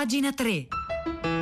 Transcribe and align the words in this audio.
Pagina 0.00 0.32
3. 0.32 1.39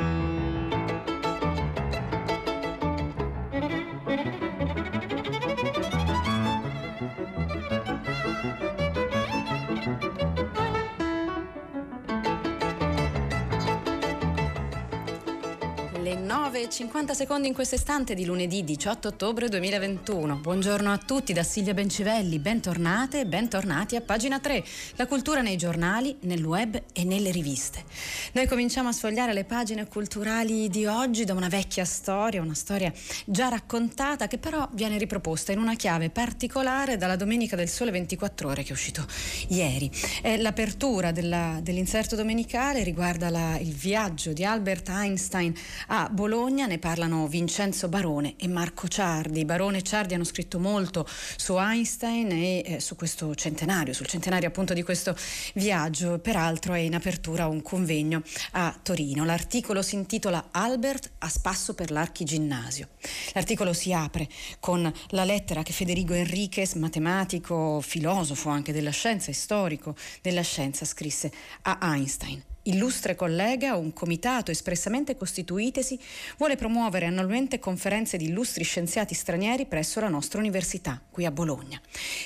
Le 16.49 16.55
9 16.55 16.67
e 16.67 16.69
50 16.71 17.13
secondi 17.13 17.47
in 17.47 17.53
questo 17.53 17.75
istante 17.75 18.15
di 18.15 18.25
lunedì 18.25 18.63
18 18.63 19.09
ottobre 19.09 19.49
2021. 19.49 20.37
Buongiorno 20.37 20.91
a 20.91 20.97
tutti 20.97 21.31
da 21.31 21.43
Silvia 21.43 21.75
Bencivelli, 21.75 22.39
bentornate 22.39 23.19
e 23.19 23.25
bentornati 23.27 23.95
a 23.95 24.01
pagina 24.01 24.39
3, 24.39 24.63
la 24.95 25.05
cultura 25.05 25.41
nei 25.41 25.57
giornali, 25.57 26.17
nel 26.21 26.43
web 26.43 26.81
e 26.91 27.03
nelle 27.03 27.29
riviste. 27.29 27.83
Noi 28.31 28.47
cominciamo 28.47 28.89
a 28.89 28.93
sfogliare 28.93 29.31
le 29.33 29.43
pagine 29.43 29.87
culturali 29.87 30.69
di 30.69 30.87
oggi 30.87 31.23
da 31.23 31.33
una 31.33 31.49
vecchia 31.49 31.85
storia, 31.85 32.41
una 32.41 32.55
storia 32.55 32.91
già 33.25 33.49
raccontata 33.49 34.25
che 34.25 34.39
però 34.39 34.67
viene 34.71 34.97
riproposta 34.97 35.51
in 35.51 35.59
una 35.59 35.75
chiave 35.75 36.09
particolare 36.09 36.97
dalla 36.97 37.15
Domenica 37.15 37.55
del 37.55 37.69
Sole 37.69 37.91
24 37.91 38.49
ore 38.49 38.63
che 38.63 38.69
è 38.69 38.73
uscito 38.73 39.05
ieri. 39.49 39.91
È 40.19 40.35
l'apertura 40.37 41.11
della, 41.11 41.59
dell'inserto 41.61 42.15
domenicale 42.15 42.81
riguarda 42.81 43.29
la, 43.29 43.55
il 43.59 43.75
viaggio 43.75 44.33
di 44.33 44.43
Albert 44.43 44.89
Einstein 44.89 45.53
a 45.89 46.09
Bologna, 46.09 46.37
ne 46.47 46.77
parlano 46.79 47.27
Vincenzo 47.27 47.87
Barone 47.87 48.35
e 48.37 48.47
Marco 48.47 48.87
Ciardi. 48.87 49.45
Barone 49.45 49.79
e 49.79 49.81
Ciardi 49.81 50.13
hanno 50.13 50.23
scritto 50.23 50.59
molto 50.59 51.05
su 51.35 51.57
Einstein 51.57 52.31
e 52.31 52.63
eh, 52.65 52.79
su 52.79 52.95
questo 52.95 53.35
centenario, 53.35 53.93
sul 53.93 54.05
centenario 54.05 54.47
appunto 54.47 54.73
di 54.73 54.83
questo 54.83 55.15
viaggio. 55.53 56.19
Peraltro 56.19 56.73
è 56.73 56.79
in 56.79 56.95
apertura 56.95 57.47
un 57.47 57.61
convegno 57.61 58.21
a 58.51 58.77
Torino. 58.81 59.25
L'articolo 59.25 59.81
si 59.81 59.95
intitola 59.95 60.49
Albert 60.51 61.11
a 61.19 61.29
spasso 61.29 61.73
per 61.73 61.91
l'Archiginnasio. 61.91 62.89
L'articolo 63.33 63.73
si 63.73 63.93
apre 63.93 64.27
con 64.59 64.91
la 65.09 65.23
lettera 65.23 65.63
che 65.63 65.73
Federico 65.73 66.13
Enriquez, 66.13 66.73
matematico, 66.73 67.81
filosofo 67.81 68.49
anche 68.49 68.71
della 68.71 68.91
scienza 68.91 69.31
storico 69.33 69.95
della 70.21 70.41
scienza, 70.41 70.85
scrisse 70.85 71.31
a 71.63 71.79
Einstein. 71.81 72.48
Illustre 72.63 73.15
collega, 73.15 73.77
un 73.77 73.93
comitato 73.93 74.51
espressamente 74.51 75.15
costituitesi 75.15 75.97
vuole 76.37 76.57
promuovere 76.57 77.05
annualmente 77.05 77.57
conferenze 77.57 78.17
di 78.17 78.25
illustri 78.25 78.65
scienziati 78.65 79.13
stranieri 79.13 79.65
presso 79.65 80.01
la 80.01 80.09
nostra 80.09 80.39
università, 80.39 81.01
qui 81.09 81.25
a 81.25 81.31
Bologna. 81.31 81.79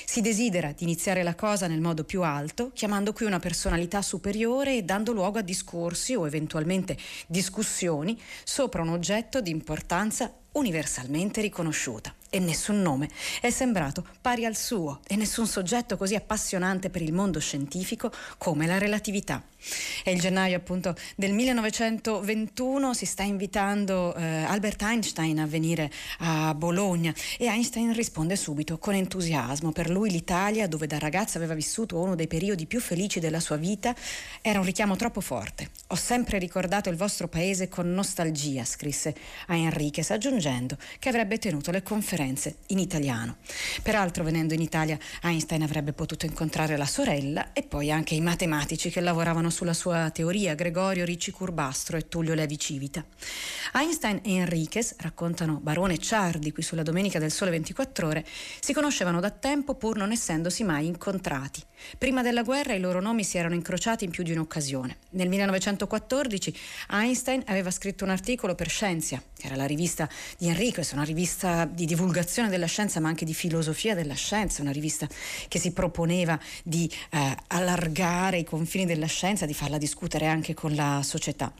Si 0.04 0.20
desidera 0.20 0.72
di 0.72 0.82
iniziare 0.82 1.22
la 1.22 1.36
cosa 1.36 1.68
nel 1.68 1.80
modo 1.80 2.02
più 2.02 2.22
alto, 2.22 2.72
chiamando 2.74 3.12
qui 3.12 3.26
una 3.26 3.38
personalità 3.38 4.02
superiore 4.02 4.76
e 4.76 4.82
dando 4.82 5.12
luogo 5.12 5.38
a 5.38 5.42
discorsi 5.42 6.16
o 6.16 6.26
eventualmente 6.26 6.96
discussioni 7.28 8.20
sopra 8.42 8.82
un 8.82 8.88
oggetto 8.88 9.40
di 9.40 9.50
importanza 9.50 10.32
universalmente 10.54 11.40
riconosciuta 11.40 12.14
e 12.30 12.38
nessun 12.40 12.80
nome 12.80 13.08
è 13.40 13.50
sembrato 13.50 14.04
pari 14.20 14.44
al 14.44 14.56
suo 14.56 15.00
e 15.06 15.16
nessun 15.16 15.46
soggetto 15.46 15.96
così 15.96 16.14
appassionante 16.14 16.90
per 16.90 17.02
il 17.02 17.12
mondo 17.12 17.38
scientifico 17.38 18.12
come 18.38 18.66
la 18.66 18.78
relatività. 18.78 19.42
È 20.02 20.10
il 20.10 20.20
gennaio 20.20 20.56
appunto 20.56 20.94
del 21.16 21.32
1921, 21.32 22.94
si 22.94 23.06
sta 23.06 23.22
invitando 23.22 24.14
eh, 24.14 24.42
Albert 24.42 24.82
Einstein 24.82 25.38
a 25.38 25.46
venire 25.46 25.90
a 26.18 26.54
Bologna 26.54 27.14
e 27.38 27.46
Einstein 27.46 27.92
risponde 27.94 28.36
subito 28.36 28.78
con 28.78 28.94
entusiasmo. 28.94 29.72
Per 29.72 29.88
lui 29.88 30.10
l'Italia, 30.10 30.68
dove 30.68 30.86
da 30.86 30.98
ragazza 30.98 31.38
aveva 31.38 31.54
vissuto 31.54 31.98
uno 31.98 32.14
dei 32.14 32.26
periodi 32.26 32.66
più 32.66 32.80
felici 32.80 33.20
della 33.20 33.40
sua 33.40 33.56
vita, 33.56 33.94
era 34.42 34.58
un 34.58 34.64
richiamo 34.64 34.96
troppo 34.96 35.20
forte. 35.20 35.70
Ho 35.88 35.96
sempre 35.96 36.38
ricordato 36.38 36.90
il 36.90 36.96
vostro 36.96 37.28
paese 37.28 37.68
con 37.68 37.92
nostalgia, 37.92 38.64
scrisse 38.64 39.14
a 39.46 39.56
Enriquez, 39.56 40.10
aggiungendo 40.10 40.76
che 40.98 41.08
avrebbe 41.08 41.38
tenuto 41.38 41.70
le 41.70 41.82
conferenze 41.82 42.56
in 42.68 42.78
italiano. 42.78 43.36
Peraltro, 43.82 44.24
venendo 44.24 44.54
in 44.54 44.60
Italia, 44.60 44.98
Einstein 45.22 45.62
avrebbe 45.62 45.92
potuto 45.92 46.26
incontrare 46.26 46.76
la 46.76 46.86
sorella 46.86 47.52
e 47.52 47.62
poi 47.62 47.90
anche 47.90 48.14
i 48.14 48.20
matematici 48.20 48.90
che 48.90 49.00
lavoravano 49.00 49.50
sulla 49.54 49.72
sua 49.72 50.10
teoria, 50.10 50.54
Gregorio 50.54 51.04
Ricci 51.04 51.30
Curbastro 51.30 51.96
e 51.96 52.08
Tullio 52.08 52.34
Levi 52.34 52.58
Civita. 52.58 53.04
Einstein 53.72 54.20
e 54.24 54.34
Enriquez, 54.34 54.96
raccontano 54.98 55.60
Barone 55.62 55.96
Ciardi 55.98 56.52
qui 56.52 56.62
sulla 56.62 56.82
Domenica 56.82 57.20
del 57.20 57.30
Sole 57.30 57.52
24 57.52 58.06
Ore, 58.08 58.26
si 58.60 58.72
conoscevano 58.72 59.20
da 59.20 59.30
tempo 59.30 59.76
pur 59.76 59.96
non 59.96 60.10
essendosi 60.10 60.64
mai 60.64 60.86
incontrati. 60.86 61.62
Prima 61.98 62.22
della 62.22 62.42
guerra 62.42 62.74
i 62.74 62.80
loro 62.80 63.00
nomi 63.00 63.24
si 63.24 63.38
erano 63.38 63.54
incrociati 63.54 64.04
in 64.04 64.10
più 64.10 64.24
di 64.24 64.32
un'occasione. 64.32 64.96
Nel 65.10 65.28
1914 65.28 66.56
Einstein 66.90 67.42
aveva 67.46 67.70
scritto 67.70 68.04
un 68.04 68.10
articolo 68.10 68.54
per 68.54 68.68
Scientia, 68.68 69.22
che 69.36 69.46
era 69.46 69.56
la 69.56 69.66
rivista 69.66 70.08
di 70.38 70.48
Enriquez, 70.48 70.92
una 70.92 71.04
rivista 71.04 71.64
di 71.64 71.84
divulgazione 71.84 72.48
della 72.48 72.66
scienza 72.66 73.00
ma 73.00 73.08
anche 73.08 73.24
di 73.24 73.34
filosofia 73.34 73.94
della 73.94 74.14
scienza, 74.14 74.62
una 74.62 74.72
rivista 74.72 75.06
che 75.48 75.58
si 75.58 75.72
proponeva 75.72 76.38
di 76.62 76.90
eh, 77.10 77.36
allargare 77.48 78.38
i 78.38 78.44
confini 78.44 78.86
della 78.86 79.06
scienza, 79.06 79.43
di 79.46 79.54
farla 79.54 79.78
discutere 79.78 80.26
anche 80.26 80.54
con 80.54 80.74
la 80.74 81.00
società. 81.02 81.52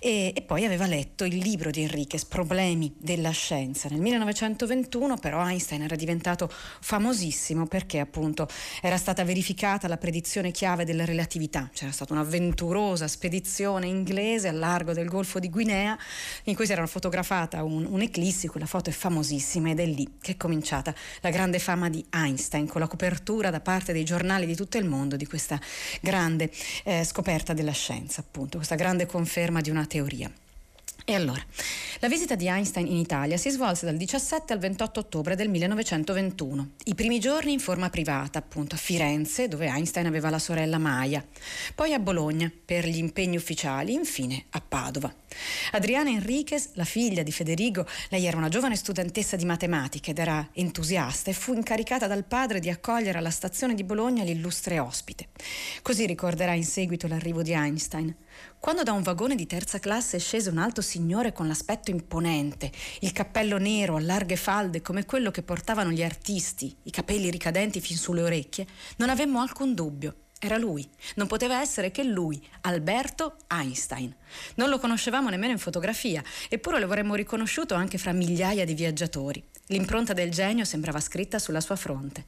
E, 0.00 0.32
e 0.34 0.42
poi 0.42 0.64
aveva 0.64 0.86
letto 0.86 1.24
il 1.24 1.36
libro 1.36 1.70
di 1.70 1.82
Enriquez, 1.82 2.24
Problemi 2.24 2.94
della 2.98 3.30
scienza. 3.30 3.88
Nel 3.88 4.00
1921 4.00 5.16
però 5.16 5.46
Einstein 5.46 5.82
era 5.82 5.96
diventato 5.96 6.50
famosissimo 6.50 7.66
perché 7.66 7.98
appunto 7.98 8.48
era 8.80 8.96
stata 8.96 9.24
verificata 9.24 9.88
la 9.88 9.96
predizione 9.96 10.50
chiave 10.50 10.84
della 10.84 11.04
relatività. 11.04 11.70
C'era 11.72 11.92
stata 11.92 12.12
un'avventurosa 12.12 13.06
spedizione 13.08 13.86
inglese 13.86 14.48
al 14.48 14.58
largo 14.58 14.92
del 14.92 15.08
Golfo 15.08 15.38
di 15.38 15.50
Guinea 15.50 15.96
in 16.44 16.54
cui 16.54 16.66
si 16.66 16.72
era 16.72 16.86
fotografata 16.86 17.62
un, 17.62 17.84
un'eclissi, 17.84 18.48
quella 18.48 18.66
foto 18.66 18.90
è 18.90 18.92
famosissima 18.92 19.70
ed 19.70 19.80
è 19.80 19.86
lì 19.86 20.16
che 20.20 20.32
è 20.32 20.36
cominciata 20.36 20.94
la 21.20 21.30
grande 21.30 21.58
fama 21.58 21.88
di 21.88 22.04
Einstein 22.10 22.66
con 22.66 22.80
la 22.80 22.86
copertura 22.86 23.50
da 23.50 23.60
parte 23.60 23.92
dei 23.92 24.04
giornali 24.04 24.46
di 24.46 24.56
tutto 24.56 24.78
il 24.78 24.84
mondo 24.84 25.16
di 25.16 25.26
questa 25.26 25.60
grande 26.00 26.50
eh, 26.84 27.04
scoperta 27.04 27.17
della 27.52 27.72
scienza, 27.72 28.20
appunto, 28.20 28.56
questa 28.56 28.74
grande 28.74 29.06
conferma 29.06 29.60
di 29.60 29.70
una 29.70 29.86
teoria. 29.86 30.30
E 31.10 31.14
allora, 31.14 31.42
la 32.00 32.08
visita 32.08 32.34
di 32.34 32.48
Einstein 32.48 32.86
in 32.86 32.98
Italia 32.98 33.38
si 33.38 33.48
svolse 33.48 33.86
dal 33.86 33.96
17 33.96 34.52
al 34.52 34.58
28 34.58 35.00
ottobre 35.00 35.36
del 35.36 35.48
1921. 35.48 36.72
I 36.84 36.94
primi 36.94 37.18
giorni 37.18 37.54
in 37.54 37.60
forma 37.60 37.88
privata, 37.88 38.38
appunto, 38.38 38.74
a 38.74 38.78
Firenze, 38.78 39.48
dove 39.48 39.68
Einstein 39.68 40.04
aveva 40.04 40.28
la 40.28 40.38
sorella 40.38 40.76
Maya, 40.76 41.24
poi 41.74 41.94
a 41.94 41.98
Bologna 41.98 42.52
per 42.62 42.86
gli 42.86 42.98
impegni 42.98 43.36
ufficiali, 43.36 43.94
infine 43.94 44.44
a 44.50 44.60
Padova. 44.60 45.10
Adriana 45.72 46.10
Enriquez, 46.10 46.72
la 46.74 46.84
figlia 46.84 47.22
di 47.22 47.32
Federico, 47.32 47.86
lei 48.10 48.26
era 48.26 48.36
una 48.36 48.50
giovane 48.50 48.76
studentessa 48.76 49.36
di 49.36 49.46
matematica 49.46 50.10
ed 50.10 50.18
era 50.18 50.46
entusiasta 50.52 51.30
e 51.30 51.34
fu 51.34 51.54
incaricata 51.54 52.06
dal 52.06 52.24
padre 52.24 52.60
di 52.60 52.68
accogliere 52.68 53.16
alla 53.16 53.30
stazione 53.30 53.74
di 53.74 53.84
Bologna 53.84 54.24
l'illustre 54.24 54.78
ospite. 54.78 55.28
Così 55.80 56.04
ricorderà 56.04 56.52
in 56.52 56.64
seguito 56.64 57.06
l'arrivo 57.06 57.42
di 57.42 57.52
Einstein. 57.52 58.14
Quando 58.60 58.82
da 58.82 58.90
un 58.92 59.02
vagone 59.02 59.36
di 59.36 59.46
terza 59.46 59.78
classe 59.78 60.18
scese 60.18 60.50
un 60.50 60.58
alto 60.58 60.82
signore 60.82 61.32
con 61.32 61.46
l'aspetto 61.46 61.92
imponente, 61.92 62.72
il 63.00 63.12
cappello 63.12 63.56
nero 63.56 63.94
a 63.94 64.00
larghe 64.00 64.34
falde 64.34 64.82
come 64.82 65.06
quello 65.06 65.30
che 65.30 65.42
portavano 65.42 65.90
gli 65.90 66.02
artisti, 66.02 66.74
i 66.82 66.90
capelli 66.90 67.30
ricadenti 67.30 67.80
fin 67.80 67.96
sulle 67.96 68.22
orecchie, 68.22 68.66
non 68.96 69.10
avemmo 69.10 69.40
alcun 69.40 69.74
dubbio. 69.74 70.14
Era 70.40 70.56
lui, 70.56 70.88
non 71.14 71.28
poteva 71.28 71.60
essere 71.60 71.90
che 71.92 72.02
lui, 72.02 72.44
Alberto 72.62 73.36
Einstein. 73.48 74.14
Non 74.56 74.68
lo 74.68 74.78
conoscevamo 74.78 75.30
nemmeno 75.30 75.52
in 75.52 75.58
fotografia, 75.58 76.22
eppure 76.48 76.80
lo 76.80 76.84
avremmo 76.84 77.14
riconosciuto 77.14 77.74
anche 77.74 77.96
fra 77.96 78.12
migliaia 78.12 78.64
di 78.64 78.74
viaggiatori. 78.74 79.42
L'impronta 79.66 80.12
del 80.12 80.30
genio 80.30 80.64
sembrava 80.64 81.00
scritta 81.00 81.38
sulla 81.38 81.60
sua 81.60 81.76
fronte. 81.76 82.26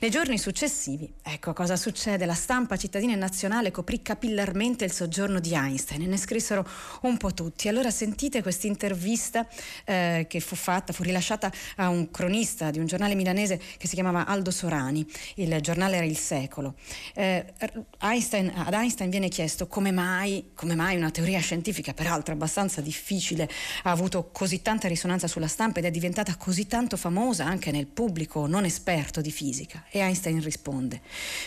Nei 0.00 0.10
giorni 0.10 0.38
successivi, 0.38 1.10
ecco 1.22 1.52
cosa 1.52 1.76
succede, 1.76 2.26
la 2.26 2.34
stampa 2.34 2.76
cittadina 2.76 3.14
e 3.14 3.16
nazionale 3.16 3.70
coprì 3.70 4.02
capillarmente 4.02 4.84
il 4.84 4.92
soggiorno 4.92 5.40
di 5.40 5.54
Einstein 5.54 6.02
e 6.02 6.06
ne 6.06 6.16
scrissero 6.18 6.66
un 7.02 7.16
po' 7.16 7.32
tutti. 7.32 7.68
Allora 7.68 7.90
sentite 7.90 8.42
questa 8.42 8.66
intervista 8.66 9.46
eh, 9.84 10.26
che 10.28 10.40
fu 10.40 10.54
fatta, 10.54 10.92
fu 10.92 11.02
rilasciata 11.02 11.50
a 11.76 11.88
un 11.88 12.10
cronista 12.10 12.70
di 12.70 12.78
un 12.78 12.86
giornale 12.86 13.14
milanese 13.14 13.58
che 13.78 13.86
si 13.88 13.94
chiamava 13.94 14.26
Aldo 14.26 14.50
Sorani, 14.50 15.06
il 15.36 15.58
giornale 15.60 15.96
era 15.96 16.04
Il 16.04 16.18
Secolo. 16.18 16.74
Eh, 17.14 17.54
Einstein, 18.00 18.52
ad 18.54 18.74
Einstein 18.74 19.08
viene 19.08 19.28
chiesto 19.28 19.66
come 19.66 19.92
mai, 19.92 20.50
come 20.54 20.74
mai 20.74 20.96
una 20.96 21.10
teoria 21.10 21.40
scientifica, 21.40 21.94
peraltro 21.94 22.34
abbastanza 22.34 22.82
difficile, 22.82 23.48
ha 23.84 23.90
avuto 23.90 24.28
così 24.30 24.60
tanta 24.60 24.88
risonanza 24.88 25.26
sulla 25.26 25.48
stampa 25.48 25.78
ed 25.78 25.86
è 25.86 25.90
diventata 25.90 26.36
così 26.36 26.66
tanto 26.66 26.96
famosa 26.96 27.46
anche 27.46 27.70
nel 27.70 27.86
pubblico 27.86 28.46
non 28.46 28.64
esperto 28.64 29.20
di 29.22 29.30
fisica? 29.30 29.45
E 29.90 29.98
Einstein 30.00 30.42
risponde, 30.42 31.00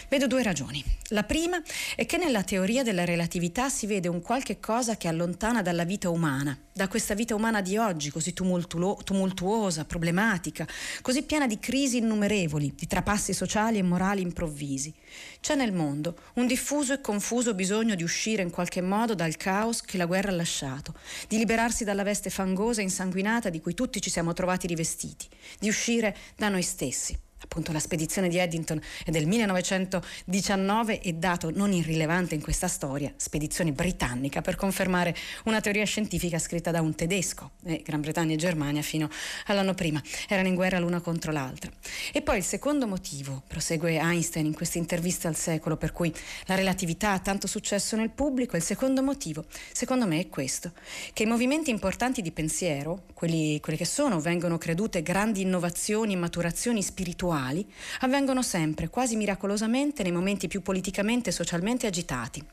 vedo 0.07 0.27
due 0.27 0.43
ragioni. 0.43 0.83
La 1.09 1.23
prima 1.23 1.61
è 1.95 2.05
che 2.05 2.17
nella 2.17 2.43
teoria 2.43 2.83
della 2.83 3.05
relatività 3.05 3.69
si 3.69 3.87
vede 3.87 4.07
un 4.07 4.21
qualche 4.21 4.59
cosa 4.59 4.95
che 4.97 5.07
allontana 5.07 5.61
dalla 5.61 5.83
vita 5.83 6.09
umana, 6.09 6.57
da 6.71 6.87
questa 6.87 7.13
vita 7.13 7.35
umana 7.35 7.61
di 7.61 7.77
oggi, 7.77 8.11
così 8.11 8.33
tumultuosa, 8.33 9.85
problematica, 9.85 10.67
così 11.01 11.23
piena 11.23 11.47
di 11.47 11.59
crisi 11.59 11.97
innumerevoli, 11.97 12.73
di 12.75 12.87
trapassi 12.87 13.33
sociali 13.33 13.79
e 13.79 13.83
morali 13.83 14.21
improvvisi. 14.21 14.93
C'è 15.41 15.55
nel 15.55 15.73
mondo 15.73 16.15
un 16.35 16.47
diffuso 16.47 16.93
e 16.93 17.01
confuso 17.01 17.53
bisogno 17.53 17.95
di 17.95 18.03
uscire 18.03 18.43
in 18.43 18.49
qualche 18.49 18.81
modo 18.81 19.15
dal 19.15 19.35
caos 19.35 19.81
che 19.81 19.97
la 19.97 20.05
guerra 20.05 20.29
ha 20.29 20.35
lasciato, 20.35 20.93
di 21.27 21.37
liberarsi 21.37 21.83
dalla 21.83 22.03
veste 22.03 22.29
fangosa 22.29 22.81
e 22.81 22.83
insanguinata 22.83 23.49
di 23.49 23.59
cui 23.61 23.73
tutti 23.73 24.01
ci 24.01 24.09
siamo 24.09 24.33
trovati 24.33 24.67
rivestiti, 24.67 25.27
di 25.59 25.69
uscire 25.69 26.15
da 26.35 26.49
noi 26.49 26.61
stessi. 26.61 27.27
Appunto 27.41 27.71
la 27.71 27.79
spedizione 27.79 28.27
di 28.27 28.37
Eddington 28.37 28.81
è 29.05 29.11
del 29.11 29.25
1919 29.25 31.01
e 31.01 31.13
dato 31.13 31.49
non 31.51 31.71
irrilevante 31.71 32.35
in 32.35 32.41
questa 32.41 32.67
storia, 32.67 33.11
spedizione 33.15 33.71
britannica 33.71 34.41
per 34.41 34.55
confermare 34.55 35.15
una 35.45 35.61
teoria 35.61 35.85
scientifica 35.85 36.37
scritta 36.37 36.71
da 36.71 36.81
un 36.81 36.93
tedesco. 36.95 37.51
E 37.63 37.81
Gran 37.83 38.01
Bretagna 38.01 38.33
e 38.33 38.37
Germania 38.37 38.81
fino 38.81 39.09
all'anno 39.45 39.73
prima 39.73 40.01
erano 40.27 40.47
in 40.47 40.55
guerra 40.55 40.79
l'una 40.79 40.99
contro 40.99 41.31
l'altra. 41.31 41.71
E 42.11 42.21
poi 42.21 42.37
il 42.37 42.43
secondo 42.43 42.87
motivo, 42.87 43.41
prosegue 43.47 43.97
Einstein 43.97 44.45
in 44.45 44.53
questa 44.53 44.77
intervista 44.77 45.27
al 45.27 45.35
secolo, 45.35 45.77
per 45.77 45.91
cui 45.91 46.13
la 46.45 46.55
relatività 46.55 47.11
ha 47.11 47.19
tanto 47.19 47.47
successo 47.47 47.95
nel 47.95 48.09
pubblico, 48.09 48.57
il 48.57 48.63
secondo 48.63 49.01
motivo, 49.01 49.45
secondo 49.71 50.05
me, 50.05 50.19
è 50.19 50.27
questo, 50.27 50.73
che 51.13 51.23
i 51.23 51.25
movimenti 51.25 51.69
importanti 51.69 52.21
di 52.21 52.31
pensiero, 52.31 53.03
quelli, 53.13 53.59
quelli 53.59 53.77
che 53.77 53.85
sono, 53.85 54.19
vengono 54.19 54.57
credute 54.57 55.01
grandi 55.01 55.41
innovazioni 55.41 56.15
maturazioni 56.15 56.83
spirituali, 56.83 57.27
spirituali 57.29 57.65
avvengono 57.99 58.41
sempre, 58.41 58.89
quasi 58.89 59.15
miracolosamente, 59.15 60.03
nei 60.03 60.11
momenti 60.11 60.47
più 60.47 60.61
politicamente 60.61 61.29
e 61.29 61.33
socialmente 61.33 61.85
agitati. 61.85 62.43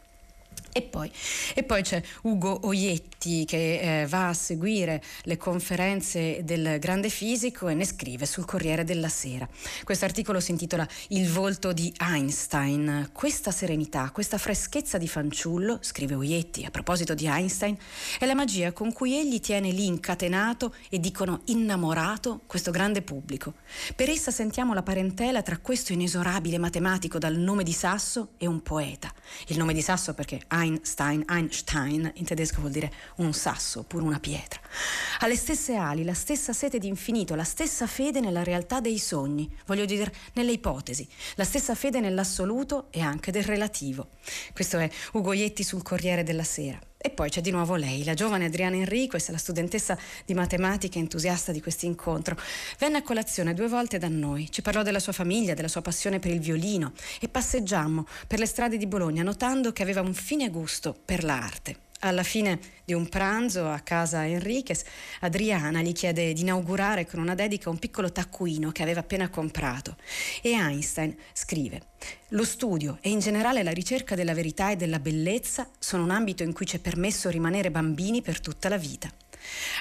E 0.76 0.82
poi, 0.82 1.10
e 1.54 1.62
poi, 1.62 1.80
c'è 1.80 2.02
Ugo 2.24 2.66
Oietti 2.66 3.46
che 3.46 4.02
eh, 4.02 4.06
va 4.08 4.28
a 4.28 4.34
seguire 4.34 5.02
le 5.22 5.38
conferenze 5.38 6.40
del 6.44 6.78
grande 6.78 7.08
fisico 7.08 7.68
e 7.68 7.74
ne 7.74 7.86
scrive 7.86 8.26
sul 8.26 8.44
Corriere 8.44 8.84
della 8.84 9.08
Sera. 9.08 9.48
Questo 9.84 10.04
articolo 10.04 10.38
si 10.38 10.50
intitola 10.50 10.86
Il 11.08 11.30
volto 11.30 11.72
di 11.72 11.90
Einstein. 11.98 13.08
Questa 13.10 13.52
serenità, 13.52 14.10
questa 14.10 14.36
freschezza 14.36 14.98
di 14.98 15.08
fanciullo, 15.08 15.78
scrive 15.80 16.14
Oietti 16.14 16.66
a 16.66 16.70
proposito 16.70 17.14
di 17.14 17.24
Einstein, 17.24 17.74
è 18.18 18.26
la 18.26 18.34
magia 18.34 18.72
con 18.72 18.92
cui 18.92 19.18
egli 19.18 19.40
tiene 19.40 19.70
lì 19.70 19.86
incatenato 19.86 20.74
e 20.90 21.00
dicono 21.00 21.40
innamorato 21.46 22.42
questo 22.46 22.70
grande 22.70 23.00
pubblico. 23.00 23.54
Per 23.94 24.10
essa 24.10 24.30
sentiamo 24.30 24.74
la 24.74 24.82
parentela 24.82 25.40
tra 25.40 25.56
questo 25.56 25.94
inesorabile 25.94 26.58
matematico 26.58 27.16
dal 27.16 27.36
nome 27.36 27.62
di 27.62 27.72
Sasso 27.72 28.32
e 28.36 28.46
un 28.46 28.60
poeta. 28.60 29.10
Il 29.46 29.56
nome 29.56 29.72
di 29.72 29.80
Sasso 29.80 30.12
perché 30.12 30.42
Einstein 30.48 30.64
Einstein, 30.66 31.24
Einstein 31.28 32.10
in 32.16 32.24
tedesco 32.24 32.60
vuol 32.60 32.72
dire 32.72 32.92
un 33.16 33.32
sasso 33.32 33.80
oppure 33.80 34.04
una 34.04 34.18
pietra. 34.18 34.60
Ha 35.20 35.26
le 35.26 35.36
stesse 35.36 35.76
ali, 35.76 36.04
la 36.04 36.14
stessa 36.14 36.52
sete 36.52 36.78
di 36.78 36.88
infinito, 36.88 37.34
la 37.34 37.44
stessa 37.44 37.86
fede 37.86 38.20
nella 38.20 38.42
realtà 38.42 38.80
dei 38.80 38.98
sogni, 38.98 39.50
voglio 39.66 39.84
dire 39.84 40.12
nelle 40.34 40.52
ipotesi, 40.52 41.06
la 41.36 41.44
stessa 41.44 41.74
fede 41.74 42.00
nell'assoluto 42.00 42.88
e 42.90 43.00
anche 43.00 43.30
del 43.30 43.44
relativo. 43.44 44.08
Questo 44.52 44.78
è 44.78 44.90
Ugo 45.12 45.32
Ietti 45.32 45.62
sul 45.62 45.82
Corriere 45.82 46.22
della 46.22 46.44
Sera. 46.44 46.80
E 47.06 47.10
poi 47.10 47.30
c'è 47.30 47.40
di 47.40 47.52
nuovo 47.52 47.76
lei, 47.76 48.02
la 48.02 48.14
giovane 48.14 48.46
Adriana 48.46 48.74
Enrico, 48.74 49.16
la 49.28 49.38
studentessa 49.38 49.96
di 50.24 50.34
matematica 50.34 50.98
entusiasta 50.98 51.52
di 51.52 51.62
questo 51.62 51.86
incontro. 51.86 52.36
Venne 52.80 52.98
a 52.98 53.02
colazione 53.02 53.54
due 53.54 53.68
volte 53.68 53.98
da 53.98 54.08
noi, 54.08 54.50
ci 54.50 54.60
parlò 54.60 54.82
della 54.82 54.98
sua 54.98 55.12
famiglia, 55.12 55.54
della 55.54 55.68
sua 55.68 55.82
passione 55.82 56.18
per 56.18 56.32
il 56.32 56.40
violino 56.40 56.90
e 57.20 57.28
passeggiammo 57.28 58.08
per 58.26 58.40
le 58.40 58.46
strade 58.46 58.76
di 58.76 58.88
Bologna 58.88 59.22
notando 59.22 59.70
che 59.70 59.84
aveva 59.84 60.00
un 60.00 60.14
fine 60.14 60.50
gusto 60.50 60.96
per 61.04 61.22
l'arte. 61.22 61.85
Alla 62.00 62.22
fine 62.22 62.58
di 62.84 62.92
un 62.92 63.08
pranzo 63.08 63.68
a 63.68 63.80
casa 63.80 64.26
Enriquez, 64.26 64.84
Adriana 65.20 65.80
gli 65.80 65.92
chiede 65.92 66.34
di 66.34 66.42
inaugurare 66.42 67.06
con 67.06 67.20
una 67.20 67.34
dedica 67.34 67.70
un 67.70 67.78
piccolo 67.78 68.12
taccuino 68.12 68.70
che 68.70 68.82
aveva 68.82 69.00
appena 69.00 69.30
comprato 69.30 69.96
e 70.42 70.50
Einstein 70.50 71.16
scrive 71.32 71.80
Lo 72.28 72.44
studio 72.44 72.98
e 73.00 73.08
in 73.08 73.20
generale 73.20 73.62
la 73.62 73.70
ricerca 73.70 74.14
della 74.14 74.34
verità 74.34 74.70
e 74.70 74.76
della 74.76 74.98
bellezza 74.98 75.70
sono 75.78 76.02
un 76.02 76.10
ambito 76.10 76.42
in 76.42 76.52
cui 76.52 76.66
ci 76.66 76.76
è 76.76 76.80
permesso 76.80 77.30
rimanere 77.30 77.70
bambini 77.70 78.20
per 78.20 78.40
tutta 78.40 78.68
la 78.68 78.76
vita. 78.76 79.10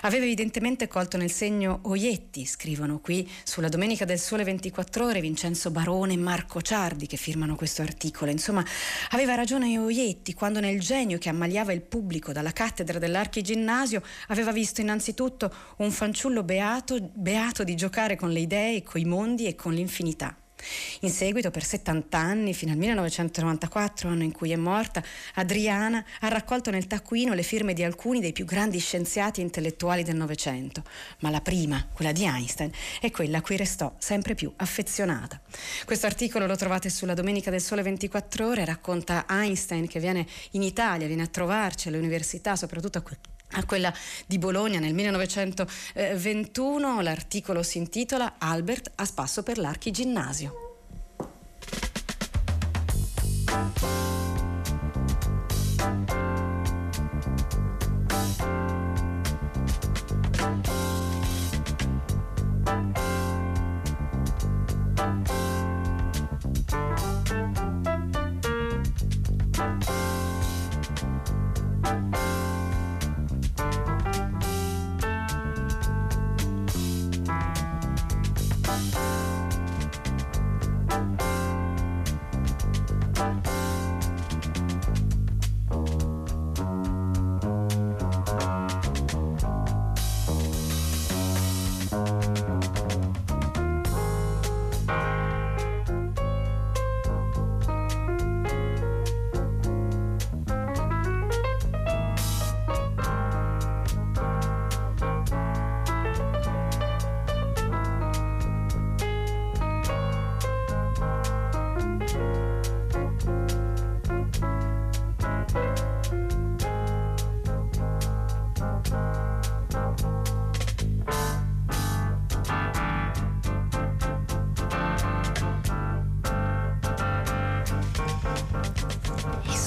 Aveva 0.02 0.26
evidentemente 0.26 0.88
colto 0.88 1.18
nel 1.18 1.32
segno 1.32 1.80
Oietti, 1.84 2.46
scrivono 2.46 3.00
qui 3.00 3.30
sulla 3.44 3.70
Domenica 3.70 4.06
del 4.06 4.20
Sole 4.20 4.44
24 4.44 5.06
ore 5.06 5.22
Vincenzo 5.22 5.72
Barone 5.72 6.14
e 6.14 6.18
Marco 6.18 6.62
Ciardi 6.62 7.08
che 7.08 7.18
firmano 7.18 7.56
questo 7.56 7.82
articolo. 7.82 8.32
Insomma, 8.32 8.64
aveva 9.12 9.36
ragione 9.36 9.78
Oietti 9.78 10.34
quando 10.34 10.60
nel 10.60 10.80
genio 10.80 11.18
che 11.18 11.30
ammaliava 11.30 11.74
il 11.74 11.82
pubblico 11.82 12.32
dalla 12.32 12.52
cattedra 12.52 13.00
dell'archiginnasio 13.00 14.02
aveva 14.28 14.52
visto 14.52 14.82
innanzitutto 14.82 15.54
un 15.78 15.92
fanciullo 15.92 16.44
beato, 16.44 17.12
beato 17.14 17.64
di 17.64 17.76
giocare 17.76 18.16
con 18.16 18.32
le 18.32 18.40
idee, 18.40 18.84
con 18.84 19.02
i 19.02 19.06
mondi 19.06 19.48
e 19.48 19.56
con 19.56 19.74
l'infinità. 19.74 20.36
In 21.02 21.10
seguito, 21.10 21.52
per 21.52 21.64
70 21.64 22.18
anni, 22.18 22.54
fino 22.54 22.72
al 22.72 22.78
1994, 22.78 24.10
anno 24.10 24.24
in 24.24 24.32
cui 24.32 24.52
è 24.52 24.56
morta, 24.56 25.04
Adriana 25.36 26.04
ha 26.22 26.28
raccolto 26.28 26.72
nel 26.72 26.88
taccuino 26.88 27.34
le 27.34 27.44
firme 27.44 27.74
di 27.74 27.84
alcuni 27.84 28.22
dei 28.22 28.34
più 28.34 28.46
grandi 28.46 28.80
scienziati 28.80 29.42
intellettuali 29.42 30.04
del 30.04 30.16
Novecento, 30.16 30.84
ma 31.20 31.30
la 31.30 31.42
prima, 31.42 31.88
quella 31.94 32.12
di 32.12 32.24
Einstein, 32.24 32.72
è 33.00 33.12
quella 33.12 33.40
a 33.40 33.42
cui 33.42 33.58
restò 33.58 33.94
sempre 33.98 34.36
più 34.36 34.52
affezionata. 34.56 35.40
Questo 35.86 36.06
articolo 36.06 36.46
lo 36.48 36.56
trovate 36.56 36.90
sulla 36.90 37.14
Domenica 37.14 37.50
del 37.50 37.62
Sole 37.62 37.82
24 37.82 38.48
ore, 38.48 38.66
racconta 38.66 39.26
Einstein 39.30 39.88
che 39.88 40.00
viene 40.00 40.26
in 40.52 40.62
Italia, 40.62 41.08
viene 41.08 41.24
a 41.24 41.28
trovarci 41.28 41.90
all'università, 41.90 42.56
soprattutto 42.56 42.98
a 42.98 43.02
a 43.52 43.66
quella 43.66 43.94
di 44.26 44.38
Bologna 44.38 44.80
nel 44.80 44.94
1921. 44.94 47.02
L'articolo 47.02 47.64
si 47.64 47.78
intitola 47.78 48.36
Albert 48.38 48.92
a 48.96 49.06
spasso 49.06 49.44
per 49.44 49.58
l'archiginnasio. 49.58 50.64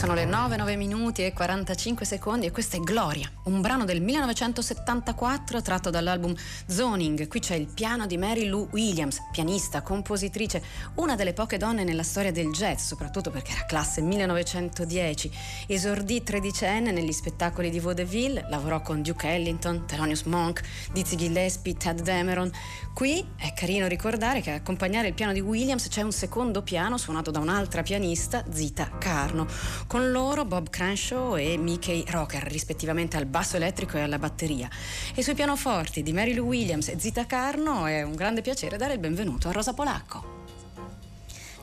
Sono 0.09 0.21
le 0.21 0.27
9, 0.27 0.57
9 0.57 0.77
minuti 0.77 1.23
e 1.23 1.35
45 1.35 2.07
secondi 2.07 2.47
e 2.47 2.51
questa 2.51 2.79
è 2.79 2.81
Gloria, 2.81 3.31
un 3.43 3.61
brano 3.61 3.85
del 3.85 4.01
1974 4.01 5.61
tratto 5.61 5.91
dall'album 5.91 6.35
Zoning. 6.65 7.29
Qui 7.29 7.41
c'è 7.41 7.57
il 7.57 7.67
piano 7.67 8.07
di 8.07 8.17
Mary 8.17 8.47
Lou 8.47 8.69
Williams, 8.73 9.19
pianista, 9.31 9.83
compositrice, 9.83 10.63
una 10.95 11.15
delle 11.15 11.35
poche 11.35 11.59
donne 11.59 11.85
nella 11.85 12.03
storia 12.03 12.33
del 12.33 12.53
jazz, 12.53 12.87
soprattutto 12.87 13.31
perché 13.31 13.53
era 13.53 13.67
classe 13.67 14.01
1910. 14.01 15.31
Esordì 15.67 16.23
tredicenne 16.23 16.91
negli 16.91 17.13
spettacoli 17.13 17.69
di 17.69 17.79
vaudeville, 17.79 18.47
lavorò 18.49 18.81
con 18.81 19.03
Duke 19.03 19.29
Ellington, 19.29 19.85
Thelonious 19.85 20.23
Monk, 20.23 20.63
Dizzy 20.91 21.17
Gillespie, 21.17 21.77
Ted 21.77 22.01
Dameron. 22.01 22.51
Qui 22.95 23.23
è 23.37 23.53
carino 23.53 23.87
ricordare 23.87 24.41
che 24.41 24.53
a 24.53 24.55
accompagnare 24.55 25.09
il 25.09 25.15
piano 25.15 25.35
di 25.35 25.41
Williams 25.41 25.87
c'è 25.89 26.01
un 26.01 26.13
secondo 26.13 26.63
piano 26.63 26.97
suonato 26.97 27.31
da 27.31 27.41
un'altra 27.41 27.83
pianista, 27.83 28.43
Zita 28.51 28.89
Carno, 28.99 29.47
con 29.87 29.97
Con 29.99 30.13
loro 30.13 30.45
Bob 30.45 30.71
Crenshaw 30.71 31.37
e 31.37 31.57
Mickey 31.57 32.05
Rocker, 32.07 32.45
rispettivamente 32.45 33.17
al 33.17 33.27
basso 33.27 33.57
elettrico 33.57 33.97
e 33.97 34.03
alla 34.03 34.21
batteria. 34.21 34.71
E 35.13 35.25
sui 35.25 35.35
pianoforti 35.35 36.05
di 36.05 36.13
Mary 36.13 36.35
Lou 36.35 36.47
Williams 36.47 36.87
e 36.87 37.01
Zita 37.01 37.27
Carno 37.27 37.85
è 37.85 38.03
un 38.03 38.15
grande 38.15 38.41
piacere 38.41 38.77
dare 38.77 38.93
il 38.93 39.01
benvenuto 39.01 39.49
a 39.49 39.51
Rosa 39.51 39.75
Polacco. 39.75 40.37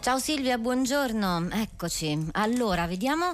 Ciao 0.01 0.19
Silvia, 0.19 0.57
buongiorno. 0.57 1.47
Eccoci. 1.49 2.27
Allora, 2.33 2.87
vediamo 2.87 3.31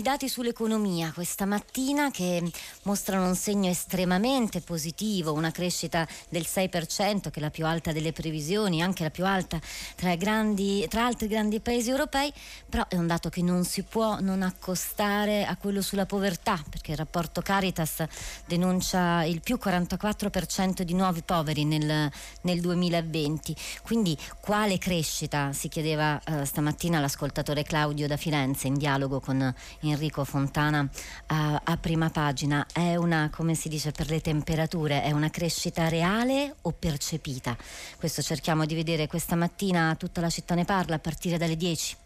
i 0.00 0.02
dati 0.02 0.30
sull'economia 0.30 1.12
questa 1.12 1.44
mattina 1.44 2.10
che 2.10 2.42
mostrano 2.84 3.26
un 3.26 3.34
segno 3.34 3.68
estremamente 3.68 4.62
positivo, 4.62 5.34
una 5.34 5.50
crescita 5.50 6.08
del 6.30 6.46
6% 6.48 7.30
che 7.30 7.38
è 7.38 7.40
la 7.40 7.50
più 7.50 7.66
alta 7.66 7.92
delle 7.92 8.12
previsioni, 8.12 8.82
anche 8.82 9.02
la 9.02 9.10
più 9.10 9.26
alta 9.26 9.60
tra, 9.96 10.14
grandi, 10.14 10.86
tra 10.88 11.04
altri 11.04 11.28
grandi 11.28 11.60
paesi 11.60 11.90
europei, 11.90 12.32
però 12.66 12.86
è 12.88 12.96
un 12.96 13.06
dato 13.06 13.28
che 13.28 13.42
non 13.42 13.64
si 13.64 13.82
può 13.82 14.20
non 14.20 14.40
accostare 14.40 15.44
a 15.44 15.54
quello 15.56 15.82
sulla 15.82 16.06
povertà, 16.06 16.58
perché 16.70 16.92
il 16.92 16.96
rapporto 16.96 17.42
Caritas 17.42 18.02
denuncia 18.46 19.24
il 19.24 19.42
più 19.42 19.58
44% 19.62 20.80
di 20.80 20.94
nuovi 20.94 21.20
poveri 21.20 21.66
nel, 21.66 22.10
nel 22.40 22.60
2020. 22.62 23.54
Quindi 23.82 24.16
quale 24.40 24.78
crescita 24.78 25.52
si 25.52 25.68
chiedeva 25.68 26.18
eh, 26.24 26.46
stamattina 26.46 27.00
l'ascoltatore 27.00 27.64
Claudio 27.64 28.06
da 28.06 28.16
Firenze 28.16 28.66
in 28.66 28.78
dialogo 28.78 29.20
con 29.20 29.54
Enrico 29.90 30.24
Fontana 30.24 30.88
a, 31.26 31.60
a 31.64 31.76
prima 31.76 32.10
pagina 32.10 32.66
è 32.72 32.96
una, 32.96 33.30
come 33.32 33.54
si 33.54 33.68
dice 33.68 33.92
per 33.92 34.08
le 34.08 34.20
temperature, 34.20 35.02
è 35.02 35.12
una 35.12 35.30
crescita 35.30 35.88
reale 35.88 36.54
o 36.62 36.72
percepita? 36.72 37.56
Questo 37.98 38.22
cerchiamo 38.22 38.64
di 38.64 38.74
vedere 38.74 39.06
questa 39.06 39.36
mattina, 39.36 39.94
tutta 39.96 40.20
la 40.20 40.30
città 40.30 40.54
ne 40.54 40.64
parla 40.64 40.96
a 40.96 40.98
partire 40.98 41.38
dalle 41.38 41.56
10. 41.56 41.96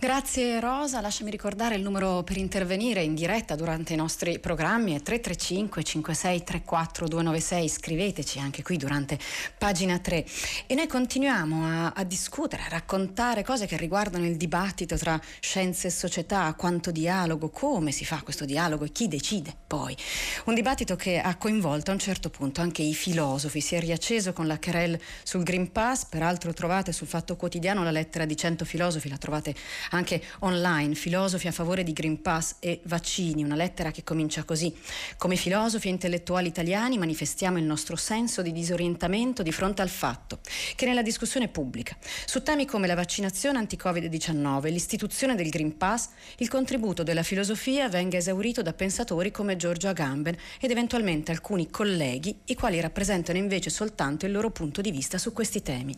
Grazie 0.00 0.60
Rosa, 0.60 1.00
lasciami 1.00 1.28
ricordare 1.28 1.74
il 1.74 1.82
numero 1.82 2.22
per 2.22 2.36
intervenire 2.36 3.02
in 3.02 3.16
diretta 3.16 3.56
durante 3.56 3.94
i 3.94 3.96
nostri 3.96 4.38
programmi. 4.38 4.94
È 4.94 5.02
335 5.02 5.82
5634 5.82 7.08
296, 7.08 7.68
scriveteci 7.68 8.38
anche 8.38 8.62
qui 8.62 8.76
durante 8.76 9.18
pagina 9.58 9.98
3 9.98 10.24
e 10.68 10.76
noi 10.76 10.86
continuiamo 10.86 11.64
a, 11.64 11.92
a, 11.96 12.04
discutere, 12.04 12.62
a 12.62 12.68
raccontare 12.68 13.42
cose 13.42 13.66
che 13.66 13.76
riguardano 13.76 14.24
il 14.24 14.36
dibattito 14.36 14.96
tra 14.96 15.20
scienze 15.40 15.88
e 15.88 15.90
società, 15.90 16.54
quanto 16.54 16.92
dialogo, 16.92 17.48
come 17.48 17.90
si 17.90 18.04
fa 18.04 18.22
questo 18.22 18.44
dialogo 18.44 18.84
e 18.84 18.92
chi 18.92 19.08
decide 19.08 19.52
poi. 19.66 19.96
Un 20.44 20.54
dibattito 20.54 20.94
che 20.94 21.18
ha 21.18 21.34
coinvolto 21.34 21.90
a 21.90 21.94
un 21.94 22.00
certo 22.00 22.30
punto 22.30 22.60
anche 22.60 22.82
i 22.82 22.94
filosofi, 22.94 23.60
si 23.60 23.74
è 23.74 23.80
riacceso 23.80 24.32
con 24.32 24.46
la 24.46 24.60
querel 24.60 24.96
sul 25.24 25.42
Green 25.42 25.72
Pass, 25.72 26.04
peraltro 26.04 26.52
trovate 26.52 26.92
sul 26.92 27.08
Fatto 27.08 27.34
Quotidiano 27.34 27.82
la 27.82 27.90
lettera 27.90 28.24
di 28.24 28.36
100 28.36 28.64
filosofi, 28.64 29.08
la 29.08 29.18
trovate 29.18 29.56
anche 29.90 30.22
online, 30.40 30.94
filosofi 30.94 31.46
a 31.46 31.52
favore 31.52 31.82
di 31.82 31.92
Green 31.92 32.20
Pass 32.20 32.56
e 32.60 32.80
vaccini, 32.84 33.42
una 33.42 33.54
lettera 33.54 33.90
che 33.90 34.04
comincia 34.04 34.44
così. 34.44 34.74
Come 35.16 35.36
filosofi 35.36 35.88
e 35.88 35.90
intellettuali 35.92 36.48
italiani 36.48 36.98
manifestiamo 36.98 37.58
il 37.58 37.64
nostro 37.64 37.96
senso 37.96 38.42
di 38.42 38.52
disorientamento 38.52 39.42
di 39.42 39.52
fronte 39.52 39.82
al 39.82 39.88
fatto 39.88 40.40
che 40.74 40.86
nella 40.86 41.02
discussione 41.02 41.48
pubblica 41.48 41.96
su 42.26 42.42
temi 42.42 42.66
come 42.66 42.86
la 42.86 42.94
vaccinazione 42.94 43.58
anti-Covid-19 43.58 44.70
l'istituzione 44.70 45.34
del 45.34 45.48
Green 45.48 45.76
Pass, 45.76 46.08
il 46.38 46.48
contributo 46.48 47.02
della 47.02 47.22
filosofia 47.22 47.88
venga 47.88 48.16
esaurito 48.16 48.62
da 48.62 48.72
pensatori 48.72 49.30
come 49.30 49.56
Giorgio 49.56 49.88
Agamben 49.88 50.36
ed 50.60 50.70
eventualmente 50.70 51.32
alcuni 51.32 51.70
colleghi, 51.70 52.36
i 52.46 52.54
quali 52.54 52.80
rappresentano 52.80 53.38
invece 53.38 53.70
soltanto 53.70 54.26
il 54.26 54.32
loro 54.32 54.50
punto 54.50 54.80
di 54.80 54.90
vista 54.90 55.18
su 55.18 55.32
questi 55.32 55.62
temi. 55.62 55.94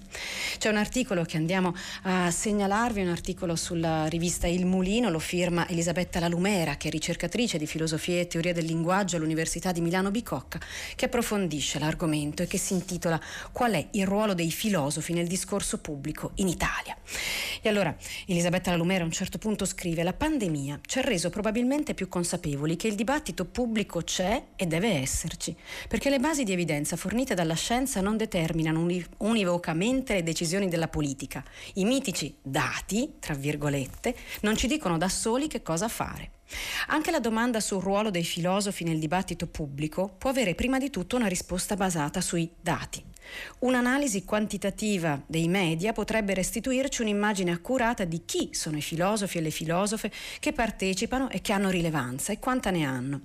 C'è 0.59 0.69
un 0.69 0.77
articolo 0.77 1.25
che 1.25 1.37
andiamo 1.37 1.75
a 2.03 2.31
segnalarvi, 2.31 3.01
un 3.01 3.09
articolo 3.09 3.57
sul 3.57 3.80
sulla 3.81 4.07
rivista 4.09 4.47
Il 4.47 4.67
Mulino, 4.67 5.09
lo 5.09 5.19
firma 5.19 5.67
Elisabetta 5.67 6.21
Lalumera, 6.21 6.77
che 6.77 6.89
è 6.89 6.91
ricercatrice 6.91 7.57
di 7.57 7.67
filosofia 7.67 8.21
e 8.21 8.27
teoria 8.27 8.53
del 8.53 8.67
linguaggio 8.67 9.17
all'Università 9.17 9.73
di 9.73 9.81
Milano 9.81 10.11
Bicocca, 10.11 10.61
che 10.95 11.07
approfondisce 11.07 11.79
l'argomento 11.79 12.43
e 12.43 12.47
che 12.47 12.59
si 12.59 12.75
intitola 12.75 13.19
Qual 13.53 13.73
è 13.73 13.89
il 13.93 14.07
ruolo 14.07 14.35
dei 14.35 14.51
filosofi 14.51 15.15
nel 15.15 15.27
discorso 15.27 15.79
pubblico 15.79 16.33
in 16.35 16.49
Italia? 16.49 16.95
E 17.63 17.69
allora 17.71 17.97
Elisabetta 18.27 18.71
Lalumera 18.71 19.03
a 19.03 19.07
un 19.07 19.13
certo 19.13 19.39
punto 19.39 19.65
scrive 19.65 20.03
La 20.03 20.13
pandemia 20.13 20.81
ci 20.85 20.99
ha 20.99 21.03
reso 21.03 21.31
probabilmente 21.31 21.95
più 21.95 22.09
consapevoli 22.09 22.77
che 22.77 22.87
il 22.87 22.95
dibattito 22.95 23.47
pubblico 23.47 24.03
c'è 24.03 24.43
e 24.57 24.67
deve 24.67 24.89
esserci, 24.89 25.57
perché 25.89 26.11
le 26.11 26.19
basi 26.19 26.45
di 26.45 26.53
evidenza 26.53 26.97
fornite 26.97 27.33
dalla 27.33 27.55
scienza 27.55 28.03
non 28.03 28.19
determinano 28.19 28.87
univocamente 29.19 30.13
le 30.13 30.23
decisioni 30.23 30.69
della 30.69 30.89
politica. 30.89 31.43
I 31.75 31.85
mitici 31.85 32.35
dati, 32.43 33.15
tra 33.19 33.33
virgolette, 33.33 33.69
virgolette, 33.71 34.15
non 34.43 34.57
ci 34.57 34.67
dicono 34.67 34.99
da 34.99 35.09
soli 35.09 35.47
che 35.47 35.63
cosa 35.63 35.89
fare. 35.89 36.33
Anche 36.89 37.11
la 37.11 37.21
domanda 37.21 37.61
sul 37.61 37.81
ruolo 37.81 38.11
dei 38.11 38.25
filosofi 38.25 38.85
nel 38.85 38.99
dibattito 38.99 39.47
pubblico 39.47 40.15
può 40.19 40.31
avere 40.31 40.55
prima 40.55 40.79
di 40.79 40.91
tutto 40.91 41.17
una 41.17 41.29
risposta 41.29 41.77
basata 41.77 42.21
sui 42.21 42.51
dati. 42.61 43.10
Un'analisi 43.61 44.25
quantitativa 44.25 45.21
dei 45.27 45.49
media 45.49 45.93
potrebbe 45.93 46.35
restituirci 46.35 47.03
un'immagine 47.03 47.51
accurata 47.51 48.05
di 48.05 48.23
chi 48.25 48.51
sono 48.53 48.77
i 48.77 48.83
filosofi 48.83 49.39
e 49.39 49.41
le 49.41 49.51
filosofe 49.51 50.11
che 50.39 50.53
partecipano 50.53 51.31
e 51.31 51.41
che 51.41 51.53
hanno 51.53 51.71
rilevanza 51.71 52.33
e 52.33 52.39
quanta 52.39 52.71
ne 52.71 52.85
hanno. 52.85 53.21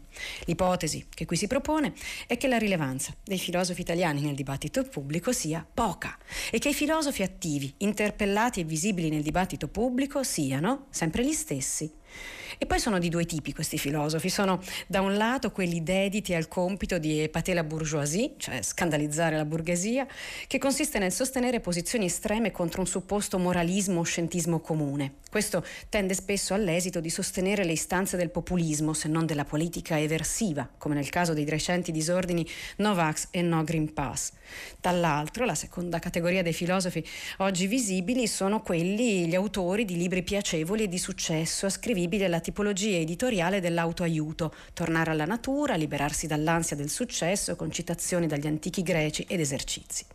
L'ipotesi 0.46 1.06
che 1.10 1.26
qui 1.26 1.38
si 1.38 1.48
propone 1.48 1.94
è 2.28 2.38
che 2.38 2.48
la 2.48 2.58
rilevanza 2.58 3.14
dei 3.24 3.40
filosofi 3.40 3.82
italiani 3.82 4.22
nel 4.22 4.36
dibattito 4.36 4.84
pubblico 4.84 5.32
sia 5.32 5.66
poca 5.74 6.18
e 6.52 6.60
che 6.60 6.70
i 6.70 6.74
filosofi 6.74 7.24
attivi, 7.24 7.74
interpellati 7.78 8.60
e 8.60 8.64
visibili 8.64 9.10
nel 9.10 9.24
dibattito 9.24 9.68
pubblico 9.68 10.24
siano 10.24 10.88
sempre 10.90 11.26
gli 11.26 11.34
stessi. 11.34 12.04
E 12.58 12.66
poi 12.66 12.80
sono 12.80 13.00
di 13.00 13.10
due 13.10 13.26
tipi 13.26 13.54
questi 13.54 13.78
filosofi. 13.78 14.30
Sono 14.30 14.62
da 14.88 15.02
un 15.02 15.16
lato 15.16 15.52
quelli 15.52 15.84
dediti 15.84 16.34
al 16.34 16.48
compito 16.48 16.98
di 16.98 17.20
épater 17.22 17.56
la 17.56 17.64
bourgeoisie, 17.64 18.34
cioè 18.38 18.62
scandalizzare 18.62 19.36
la 19.36 19.46
borghesia, 19.46 20.08
che 20.48 20.58
consiste 20.58 21.00
nel 21.00 21.12
sostenere 21.12 21.60
posizioni 21.60 22.06
estreme 22.06 22.52
contro 22.52 22.82
un 22.82 22.88
supposto 22.88 23.38
moralismo 23.38 24.00
o 24.00 24.04
scientismo 24.04 24.60
comune. 24.60 25.16
Questo 25.30 25.66
tende 25.90 26.14
spesso 26.14 26.54
all'esito 26.54 27.02
di 27.02 27.10
sostenere 27.10 27.66
le 27.66 27.74
istanze 27.74 28.16
del 28.16 28.30
populismo, 28.30 28.94
se 28.94 29.10
non 29.10 29.26
della 29.26 29.44
politica 29.44 30.00
eversiva, 30.00 30.70
come 30.78 30.96
nel 30.96 31.10
caso 31.10 31.34
dei 31.34 31.46
recenti 31.46 31.92
disordini 31.92 32.48
Novax 32.78 33.28
e 33.32 33.42
No 33.42 33.64
Green 33.64 33.94
Pass. 33.94 34.32
Dall'altro, 34.80 35.44
la 35.44 35.56
seconda 35.56 36.00
categoria 36.00 36.42
dei 36.42 36.54
filosofi 36.54 37.06
oggi 37.40 37.68
visibili 37.68 38.28
sono 38.28 38.62
quelli, 38.62 39.28
gli 39.28 39.36
autori 39.36 39.84
di 39.84 39.98
libri 39.98 40.24
piacevoli 40.24 40.84
e 40.84 40.88
di 40.88 41.00
successo, 41.00 41.66
ascrivibili 41.66 42.05
alla 42.26 42.40
tipologia 42.40 42.98
editoriale 42.98 43.60
dell'autoaiuto, 43.60 44.54
tornare 44.74 45.12
alla 45.12 45.26
natura, 45.26 45.76
liberarsi 45.76 46.28
dall'ansia 46.28 46.76
del 46.76 46.90
successo, 46.90 47.56
con 47.56 47.72
citazioni 47.72 48.28
dagli 48.28 48.48
antichi 48.48 48.82
greci 48.84 49.26
ed 49.28 49.40
esercizi. 49.40 50.06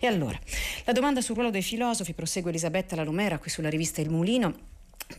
E 0.00 0.06
allora, 0.06 0.38
la 0.84 0.92
domanda 0.92 1.20
sul 1.20 1.34
ruolo 1.34 1.50
dei 1.50 1.62
filosofi, 1.62 2.14
prosegue 2.14 2.50
Elisabetta 2.50 2.96
Lalumera 2.96 3.38
qui 3.38 3.50
sulla 3.50 3.70
rivista 3.70 4.00
Il 4.00 4.10
Mulino, 4.10 4.54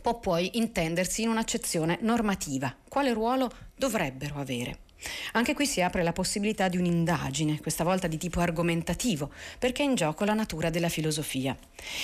può 0.02 0.18
poi 0.18 0.58
intendersi 0.58 1.22
in 1.22 1.28
un'accezione 1.28 1.98
normativa. 2.02 2.74
Quale 2.88 3.12
ruolo 3.12 3.50
dovrebbero 3.76 4.36
avere? 4.36 4.89
Anche 5.32 5.54
qui 5.54 5.66
si 5.66 5.80
apre 5.82 6.02
la 6.02 6.12
possibilità 6.12 6.68
di 6.68 6.76
un'indagine, 6.76 7.60
questa 7.60 7.84
volta 7.84 8.06
di 8.06 8.16
tipo 8.16 8.40
argomentativo, 8.40 9.30
perché 9.58 9.82
è 9.82 9.86
in 9.86 9.94
gioco 9.94 10.24
la 10.24 10.34
natura 10.34 10.70
della 10.70 10.88
filosofia. 10.88 11.56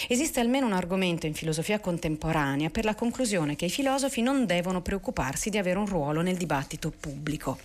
Esiste 0.09 0.41
almeno 0.41 0.67
un 0.67 0.73
argomento 0.73 1.27
in 1.27 1.35
filosofia 1.35 1.81
contemporanea 1.81 2.71
per 2.71 2.85
la 2.85 2.95
conclusione 2.95 3.57
che 3.57 3.67
i 3.67 3.71
filosofi 3.71 4.23
non 4.23 4.47
devono 4.47 4.83
preoccuparsi 4.83 5.51
di 5.51 5.59
avere 5.59 5.79
un 5.79 5.87
ruolo 5.87 6.23
nel 6.23 6.37
dibattito 6.37 6.91
pubblico 6.91 7.59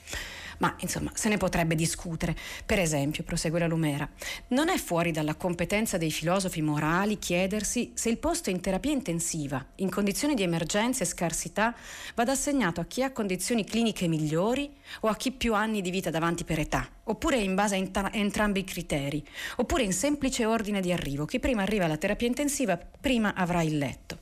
ma 0.61 0.75
insomma 0.79 1.11
se 1.13 1.27
ne 1.27 1.37
potrebbe 1.37 1.75
discutere. 1.75 2.35
Per 2.65 2.79
esempio, 2.79 3.23
prosegue 3.23 3.59
la 3.59 3.67
Lumera, 3.67 4.07
non 4.49 4.69
è 4.69 4.77
fuori 4.77 5.11
dalla 5.11 5.35
competenza 5.35 5.97
dei 5.97 6.11
filosofi 6.11 6.61
morali 6.61 7.19
chiedersi 7.19 7.91
se 7.95 8.09
il 8.09 8.17
posto 8.17 8.49
in 8.49 8.61
terapia 8.61 8.91
intensiva, 8.91 9.63
in 9.75 9.89
condizioni 9.89 10.35
di 10.35 10.43
emergenza 10.43 11.03
e 11.03 11.07
scarsità, 11.07 11.75
vada 12.15 12.31
assegnato 12.31 12.79
a 12.79 12.85
chi 12.85 13.03
ha 13.03 13.11
condizioni 13.11 13.65
cliniche 13.65 14.07
migliori 14.07 14.71
o 15.01 15.07
a 15.07 15.15
chi 15.15 15.31
più 15.31 15.53
anni 15.55 15.81
di 15.81 15.89
vita 15.89 16.11
davanti 16.11 16.43
per 16.43 16.59
età, 16.59 16.87
oppure 17.03 17.37
in 17.37 17.55
base 17.55 17.75
a, 17.75 17.77
ent- 17.79 18.09
entrambi 18.13 18.59
i 18.59 18.63
criteri, 18.63 19.25
oppure 19.57 19.83
in 19.83 19.93
semplice 19.93 20.45
ordine 20.45 20.79
di 20.79 20.91
arrivo. 20.91 21.25
Chi 21.25 21.39
prima 21.39 21.63
arriva 21.63 21.85
alla 21.85 21.97
terapia 21.97 22.27
intensiva 22.27 22.77
prima 22.77 23.33
avrà 23.33 23.63
il 23.63 23.77
letto. 23.77 24.19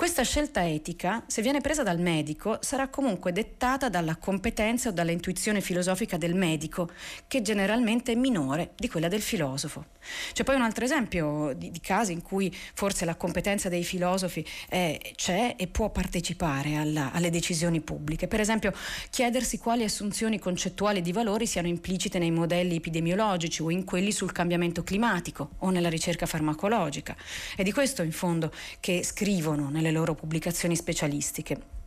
Questa 0.00 0.22
scelta 0.22 0.66
etica, 0.66 1.22
se 1.26 1.42
viene 1.42 1.60
presa 1.60 1.82
dal 1.82 1.98
medico, 1.98 2.56
sarà 2.62 2.88
comunque 2.88 3.32
dettata 3.32 3.90
dalla 3.90 4.16
competenza 4.16 4.88
o 4.88 4.92
dall'intuizione 4.92 5.60
filosofica 5.60 6.16
del 6.16 6.34
medico, 6.34 6.88
che 7.28 7.42
generalmente 7.42 8.12
è 8.12 8.14
minore 8.14 8.70
di 8.76 8.88
quella 8.88 9.08
del 9.08 9.20
filosofo. 9.20 9.84
C'è 10.32 10.42
poi 10.42 10.54
un 10.54 10.62
altro 10.62 10.86
esempio 10.86 11.52
di, 11.54 11.70
di 11.70 11.80
casi 11.80 12.12
in 12.12 12.22
cui 12.22 12.50
forse 12.72 13.04
la 13.04 13.14
competenza 13.14 13.68
dei 13.68 13.84
filosofi 13.84 14.42
è, 14.70 14.98
c'è 15.14 15.56
e 15.58 15.66
può 15.66 15.90
partecipare 15.90 16.76
alla, 16.76 17.12
alle 17.12 17.28
decisioni 17.28 17.82
pubbliche. 17.82 18.26
Per 18.26 18.40
esempio, 18.40 18.72
chiedersi 19.10 19.58
quali 19.58 19.84
assunzioni 19.84 20.38
concettuali 20.38 21.02
di 21.02 21.12
valori 21.12 21.46
siano 21.46 21.68
implicite 21.68 22.18
nei 22.18 22.30
modelli 22.30 22.76
epidemiologici 22.76 23.60
o 23.60 23.70
in 23.70 23.84
quelli 23.84 24.12
sul 24.12 24.32
cambiamento 24.32 24.82
climatico 24.82 25.50
o 25.58 25.68
nella 25.68 25.90
ricerca 25.90 26.24
farmacologica. 26.24 27.14
È 27.54 27.62
di 27.62 27.72
questo 27.72 28.00
in 28.00 28.12
fondo 28.12 28.50
che 28.80 29.04
scrivono 29.04 29.68
nelle 29.68 29.88
nelle 29.90 29.98
loro 29.98 30.14
pubblicazioni 30.14 30.76
specialistiche. 30.76 31.78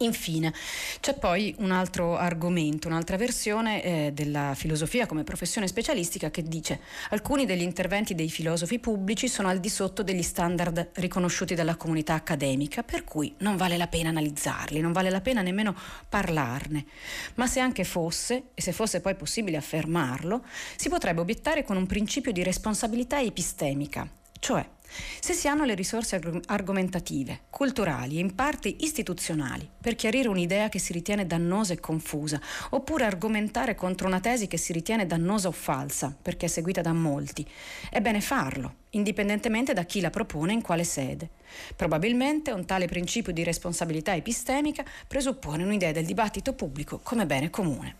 Infine, 0.00 0.54
c'è 1.00 1.14
poi 1.14 1.56
un 1.58 1.72
altro 1.72 2.16
argomento, 2.16 2.86
un'altra 2.86 3.16
versione 3.16 3.82
eh, 3.82 4.10
della 4.14 4.54
filosofia 4.54 5.06
come 5.06 5.24
professione 5.24 5.66
specialistica 5.66 6.30
che 6.30 6.44
dice 6.44 6.78
alcuni 7.10 7.46
degli 7.46 7.62
interventi 7.62 8.14
dei 8.14 8.28
filosofi 8.28 8.78
pubblici 8.78 9.26
sono 9.26 9.48
al 9.48 9.58
di 9.58 9.68
sotto 9.68 10.04
degli 10.04 10.22
standard 10.22 10.90
riconosciuti 10.94 11.56
dalla 11.56 11.74
comunità 11.74 12.14
accademica, 12.14 12.84
per 12.84 13.02
cui 13.02 13.34
non 13.38 13.56
vale 13.56 13.76
la 13.76 13.88
pena 13.88 14.10
analizzarli, 14.10 14.78
non 14.78 14.92
vale 14.92 15.10
la 15.10 15.20
pena 15.20 15.42
nemmeno 15.42 15.74
parlarne. 16.08 16.84
Ma 17.34 17.48
se 17.48 17.58
anche 17.58 17.82
fosse, 17.82 18.50
e 18.54 18.62
se 18.62 18.70
fosse 18.70 19.00
poi 19.00 19.16
possibile 19.16 19.56
affermarlo, 19.56 20.44
si 20.76 20.88
potrebbe 20.88 21.22
obiettare 21.22 21.64
con 21.64 21.76
un 21.76 21.86
principio 21.86 22.30
di 22.30 22.44
responsabilità 22.44 23.20
epistemica, 23.20 24.08
cioè 24.38 24.64
se 25.20 25.32
si 25.32 25.48
hanno 25.48 25.64
le 25.64 25.74
risorse 25.74 26.20
argomentative, 26.46 27.42
culturali 27.50 28.16
e 28.16 28.20
in 28.20 28.34
parte 28.34 28.74
istituzionali 28.80 29.68
per 29.80 29.94
chiarire 29.94 30.28
un'idea 30.28 30.68
che 30.68 30.78
si 30.78 30.92
ritiene 30.92 31.26
dannosa 31.26 31.72
e 31.72 31.80
confusa, 31.80 32.40
oppure 32.70 33.04
argomentare 33.04 33.74
contro 33.74 34.06
una 34.06 34.20
tesi 34.20 34.46
che 34.46 34.56
si 34.56 34.72
ritiene 34.72 35.06
dannosa 35.06 35.48
o 35.48 35.52
falsa 35.52 36.16
perché 36.20 36.46
è 36.46 36.48
seguita 36.48 36.80
da 36.80 36.92
molti, 36.92 37.46
è 37.90 38.00
bene 38.00 38.20
farlo, 38.20 38.86
indipendentemente 38.90 39.72
da 39.72 39.84
chi 39.84 40.00
la 40.00 40.10
propone 40.10 40.52
e 40.52 40.54
in 40.54 40.62
quale 40.62 40.84
sede. 40.84 41.30
Probabilmente 41.74 42.50
un 42.52 42.66
tale 42.66 42.86
principio 42.86 43.32
di 43.32 43.42
responsabilità 43.42 44.14
epistemica 44.14 44.84
presuppone 45.06 45.64
un'idea 45.64 45.92
del 45.92 46.04
dibattito 46.04 46.52
pubblico 46.52 47.00
come 47.02 47.26
bene 47.26 47.50
comune. 47.50 47.96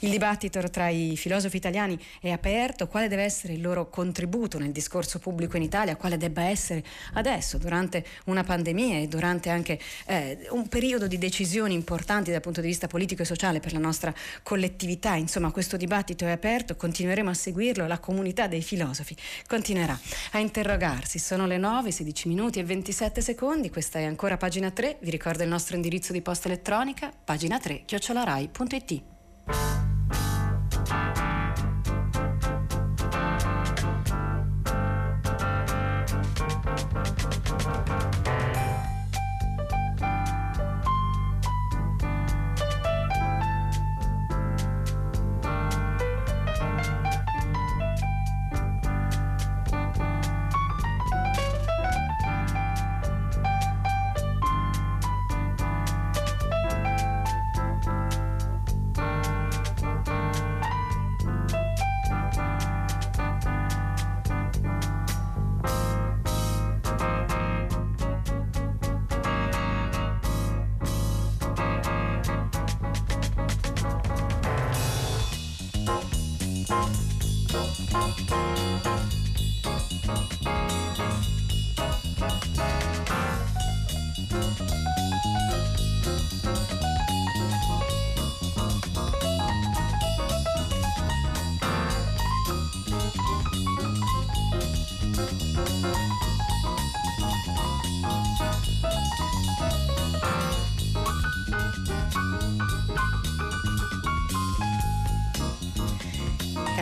Il 0.00 0.10
dibattito 0.10 0.60
tra 0.70 0.88
i 0.88 1.16
filosofi 1.16 1.56
italiani 1.56 1.98
è 2.20 2.30
aperto, 2.30 2.86
quale 2.86 3.08
deve 3.08 3.22
essere 3.22 3.54
il 3.54 3.60
loro 3.60 3.88
contributo 3.88 4.58
nel 4.58 4.72
discorso 4.72 5.18
pubblico 5.18 5.56
in 5.56 5.62
Italia, 5.62 5.96
quale 5.96 6.16
debba 6.16 6.42
essere 6.44 6.84
adesso, 7.14 7.58
durante 7.58 8.04
una 8.26 8.44
pandemia 8.44 8.98
e 8.98 9.08
durante 9.08 9.50
anche 9.50 9.78
eh, 10.06 10.46
un 10.50 10.68
periodo 10.68 11.06
di 11.06 11.18
decisioni 11.18 11.74
importanti 11.74 12.30
dal 12.30 12.40
punto 12.40 12.60
di 12.60 12.66
vista 12.66 12.86
politico 12.86 13.22
e 13.22 13.24
sociale 13.24 13.60
per 13.60 13.72
la 13.72 13.78
nostra 13.78 14.12
collettività. 14.42 15.14
Insomma, 15.14 15.50
questo 15.50 15.76
dibattito 15.76 16.26
è 16.26 16.30
aperto, 16.30 16.76
continueremo 16.76 17.30
a 17.30 17.34
seguirlo, 17.34 17.86
la 17.86 17.98
comunità 17.98 18.46
dei 18.46 18.62
filosofi 18.62 19.16
continuerà 19.46 19.98
a 20.32 20.38
interrogarsi. 20.38 21.18
Sono 21.18 21.46
le 21.46 21.58
9, 21.58 21.90
16 21.90 22.28
minuti 22.28 22.58
e 22.58 22.64
27 22.64 23.20
secondi, 23.20 23.70
questa 23.70 23.98
è 23.98 24.04
ancora 24.04 24.36
pagina 24.36 24.70
3, 24.70 24.98
vi 25.00 25.10
ricordo 25.10 25.42
il 25.42 25.48
nostro 25.48 25.76
indirizzo 25.76 26.12
di 26.12 26.22
posta 26.22 26.48
elettronica, 26.48 27.12
pagina 27.24 27.58
3, 27.58 27.82
chiocciolarai.it. 27.84 29.93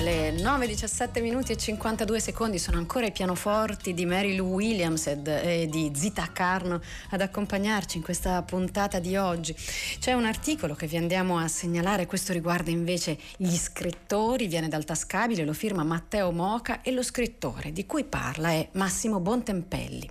Alle 0.03 0.33
9, 0.33 0.67
17 0.67 1.21
minuti 1.21 1.53
e 1.53 1.57
52 1.57 2.19
secondi 2.19 2.59
sono 2.59 2.77
ancora 2.77 3.07
i 3.07 3.13
pianoforti 3.13 3.95
di 3.95 4.05
Mary 4.05 4.35
Lou 4.35 4.55
Williams 4.55 5.07
e 5.07 5.69
di 5.71 5.93
Zita 5.95 6.29
Carno 6.33 6.81
ad 7.11 7.21
accompagnarci 7.21 7.99
in 7.99 8.03
questa 8.03 8.43
puntata 8.43 8.99
di 8.99 9.17
oggi. 9.17 9.55
C'è 10.01 10.13
un 10.15 10.25
articolo 10.25 10.75
che 10.75 10.89
vi 10.89 10.97
andiamo 10.97 11.39
a 11.39 11.47
segnalare, 11.47 12.07
questo 12.07 12.33
riguarda 12.33 12.73
invece 12.73 13.17
gli 13.37 13.55
scrittori, 13.55 14.49
viene 14.49 14.67
dal 14.67 14.85
tascabile, 14.85 15.45
lo 15.45 15.53
firma 15.53 15.85
Matteo 15.85 16.33
Moca 16.33 16.83
e 16.83 16.91
lo 16.91 17.05
scrittore 17.05 17.71
di 17.71 17.87
cui 17.87 18.03
parla 18.03 18.51
è 18.51 18.71
Massimo 18.73 19.21
Bontempelli. 19.21 20.11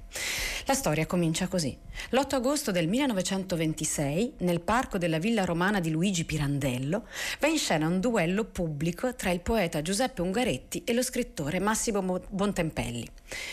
La 0.68 0.74
storia 0.74 1.06
comincia 1.06 1.50
così. 1.50 1.78
L'8 2.10 2.36
agosto 2.36 2.72
del 2.72 2.88
1926, 2.88 4.34
nel 4.40 4.60
parco 4.60 4.98
della 4.98 5.20
villa 5.20 5.46
romana 5.46 5.80
di 5.80 5.92
Luigi 5.92 6.26
Pirandello, 6.26 7.08
va 7.40 7.48
in 7.48 7.58
scena 7.58 7.88
un 7.88 8.00
duello 8.00 8.44
pubblico 8.46 9.16
tra 9.16 9.30
il 9.30 9.42
poeta 9.42 9.82
Giuseppe 9.82 10.22
Ungaretti 10.22 10.84
e 10.84 10.94
lo 10.94 11.04
scrittore 11.04 11.60
Massimo 11.60 12.22
Bontempelli. 12.28 13.08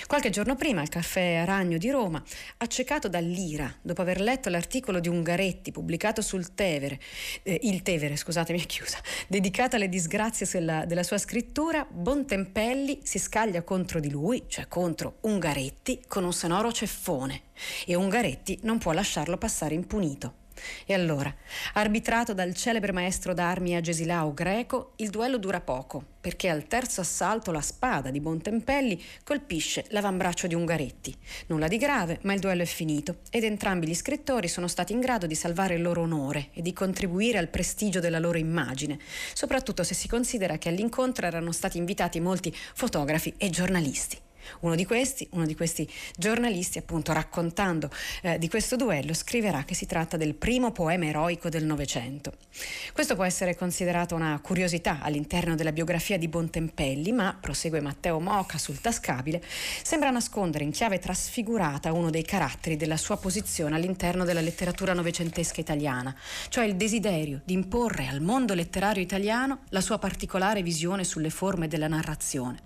Qualche 0.06 0.30
giorno 0.30 0.54
prima, 0.56 0.80
al 0.80 0.88
caffè 0.88 1.34
Aragno 1.34 1.78
di 1.78 1.90
Roma, 1.90 2.22
accecato 2.58 3.08
dall'ira, 3.08 3.72
dopo 3.82 4.02
aver 4.02 4.20
letto 4.20 4.48
l'articolo 4.48 5.00
di 5.00 5.08
Ungaretti 5.08 5.72
pubblicato 5.72 6.22
sul 6.22 6.54
Tevere, 6.54 6.98
eh, 7.42 7.60
il 7.62 7.82
Tevere, 7.82 8.16
scusatemi, 8.16 8.60
è 8.60 8.66
chiusa, 8.66 8.98
dedicato 9.28 9.76
alle 9.76 9.88
disgrazie 9.88 10.46
della, 10.50 10.84
della 10.84 11.02
sua 11.02 11.18
scrittura, 11.18 11.86
Bontempelli 11.88 13.00
si 13.02 13.18
scaglia 13.18 13.62
contro 13.62 14.00
di 14.00 14.10
lui, 14.10 14.44
cioè 14.48 14.68
contro 14.68 15.18
Ungaretti, 15.22 16.02
con 16.06 16.24
un 16.24 16.32
sonoro 16.32 16.72
ceffone 16.72 17.42
e 17.86 17.94
Ungaretti 17.94 18.60
non 18.62 18.78
può 18.78 18.92
lasciarlo 18.92 19.36
passare 19.36 19.74
impunito. 19.74 20.46
E 20.86 20.94
allora, 20.94 21.34
arbitrato 21.74 22.34
dal 22.34 22.54
celebre 22.54 22.92
maestro 22.92 23.34
d'armi 23.34 23.76
Agesilao 23.76 24.34
greco, 24.34 24.92
il 24.96 25.10
duello 25.10 25.38
dura 25.38 25.60
poco, 25.60 26.04
perché 26.20 26.48
al 26.48 26.66
terzo 26.66 27.00
assalto 27.00 27.52
la 27.52 27.60
spada 27.60 28.10
di 28.10 28.20
Bontempelli 28.20 29.02
colpisce 29.24 29.84
l'avambraccio 29.88 30.46
di 30.46 30.54
Ungaretti. 30.54 31.14
Nulla 31.46 31.68
di 31.68 31.76
grave, 31.78 32.18
ma 32.22 32.32
il 32.32 32.40
duello 32.40 32.62
è 32.62 32.66
finito 32.66 33.18
ed 33.30 33.44
entrambi 33.44 33.86
gli 33.86 33.94
scrittori 33.94 34.48
sono 34.48 34.68
stati 34.68 34.92
in 34.92 35.00
grado 35.00 35.26
di 35.26 35.34
salvare 35.34 35.74
il 35.74 35.82
loro 35.82 36.02
onore 36.02 36.48
e 36.52 36.62
di 36.62 36.72
contribuire 36.72 37.38
al 37.38 37.48
prestigio 37.48 38.00
della 38.00 38.18
loro 38.18 38.38
immagine, 38.38 38.98
soprattutto 39.32 39.82
se 39.82 39.94
si 39.94 40.08
considera 40.08 40.58
che 40.58 40.68
all'incontro 40.68 41.26
erano 41.26 41.52
stati 41.52 41.78
invitati 41.78 42.20
molti 42.20 42.54
fotografi 42.74 43.34
e 43.36 43.50
giornalisti. 43.50 44.26
Uno 44.60 44.74
di 44.74 44.84
questi, 44.84 45.26
uno 45.32 45.46
di 45.46 45.54
questi 45.54 45.88
giornalisti, 46.16 46.78
appunto 46.78 47.12
raccontando 47.12 47.90
eh, 48.22 48.38
di 48.38 48.48
questo 48.48 48.76
duello, 48.76 49.14
scriverà 49.14 49.64
che 49.64 49.74
si 49.74 49.86
tratta 49.86 50.16
del 50.16 50.34
primo 50.34 50.72
poema 50.72 51.06
eroico 51.06 51.48
del 51.48 51.64
Novecento. 51.64 52.32
Questo 52.92 53.14
può 53.14 53.24
essere 53.24 53.56
considerato 53.56 54.14
una 54.14 54.38
curiosità 54.42 55.00
all'interno 55.00 55.54
della 55.54 55.72
biografia 55.72 56.18
di 56.18 56.28
Bontempelli, 56.28 57.12
ma, 57.12 57.36
prosegue 57.38 57.80
Matteo 57.80 58.20
Moca 58.20 58.58
sul 58.58 58.80
tascabile, 58.80 59.42
sembra 59.82 60.10
nascondere 60.10 60.64
in 60.64 60.70
chiave 60.70 60.98
trasfigurata 60.98 61.92
uno 61.92 62.10
dei 62.10 62.24
caratteri 62.24 62.76
della 62.76 62.96
sua 62.96 63.16
posizione 63.16 63.76
all'interno 63.76 64.24
della 64.24 64.40
letteratura 64.40 64.92
novecentesca 64.92 65.60
italiana, 65.60 66.14
cioè 66.48 66.64
il 66.64 66.76
desiderio 66.76 67.40
di 67.44 67.52
imporre 67.52 68.06
al 68.06 68.20
mondo 68.20 68.54
letterario 68.54 69.02
italiano 69.02 69.60
la 69.70 69.80
sua 69.80 69.98
particolare 69.98 70.62
visione 70.62 71.04
sulle 71.04 71.30
forme 71.30 71.68
della 71.68 71.88
narrazione 71.88 72.58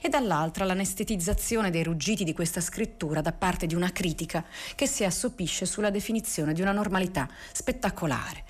e 0.00 0.08
dall'altra 0.08 0.64
l'anestetizzazione 0.64 1.18
utilizzazione 1.20 1.70
dei 1.70 1.82
ruggiti 1.82 2.24
di 2.24 2.32
questa 2.32 2.62
scrittura 2.62 3.20
da 3.20 3.32
parte 3.32 3.66
di 3.66 3.74
una 3.74 3.92
critica 3.92 4.42
che 4.74 4.86
si 4.86 5.04
assopisce 5.04 5.66
sulla 5.66 5.90
definizione 5.90 6.54
di 6.54 6.62
una 6.62 6.72
normalità 6.72 7.28
spettacolare. 7.52 8.44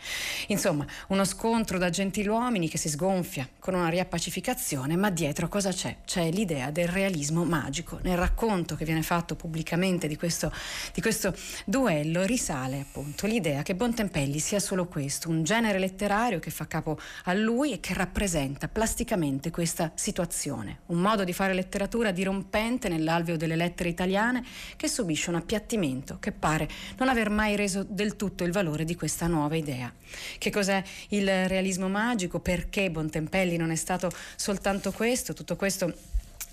Insomma, 0.48 0.86
uno 1.08 1.24
scontro 1.24 1.78
da 1.78 1.90
gentiluomini 1.90 2.68
che 2.68 2.78
si 2.78 2.88
sgonfia 2.88 3.48
con 3.58 3.74
una 3.74 3.88
riappacificazione, 3.88 4.94
ma 4.94 5.10
dietro 5.10 5.48
cosa 5.48 5.72
c'è? 5.72 5.96
C'è 6.04 6.30
l'idea 6.30 6.70
del 6.70 6.86
realismo 6.86 7.44
magico. 7.44 7.98
Nel 8.02 8.16
racconto 8.16 8.76
che 8.76 8.84
viene 8.84 9.02
fatto 9.02 9.34
pubblicamente 9.34 10.06
di 10.06 10.16
questo, 10.16 10.52
di 10.94 11.00
questo 11.00 11.34
duello 11.66 12.22
risale 12.22 12.80
appunto 12.80 13.26
l'idea 13.26 13.62
che 13.62 13.74
Bontempelli 13.74 14.38
sia 14.38 14.60
solo 14.60 14.86
questo, 14.86 15.28
un 15.28 15.42
genere 15.42 15.80
letterario 15.80 16.38
che 16.38 16.50
fa 16.50 16.68
capo 16.68 16.98
a 17.24 17.32
lui 17.32 17.72
e 17.72 17.80
che 17.80 17.94
rappresenta 17.94 18.68
plasticamente 18.68 19.50
questa 19.50 19.90
situazione, 19.94 20.80
un 20.86 20.98
modo 20.98 21.24
di 21.24 21.32
fare 21.32 21.52
letteratura 21.52 22.12
dirompente 22.12 22.58
dirompente 22.60 22.88
nell'alveo 22.88 23.36
delle 23.36 23.56
lettere 23.56 23.88
italiane 23.88 24.44
che 24.76 24.88
subisce 24.88 25.30
un 25.30 25.36
appiattimento 25.36 26.18
che 26.20 26.32
pare 26.32 26.68
non 26.98 27.08
aver 27.08 27.30
mai 27.30 27.56
reso 27.56 27.84
del 27.88 28.16
tutto 28.16 28.44
il 28.44 28.52
valore 28.52 28.84
di 28.84 28.94
questa 28.94 29.26
nuova 29.26 29.56
idea. 29.56 29.92
Che 30.38 30.50
cos'è 30.50 30.82
il 31.08 31.48
realismo 31.48 31.88
magico? 31.88 32.40
Perché 32.40 32.90
Bontempelli 32.90 33.56
non 33.56 33.70
è 33.70 33.76
stato 33.76 34.10
soltanto 34.36 34.92
questo? 34.92 35.32
Tutto 35.32 35.56
questo 35.56 35.92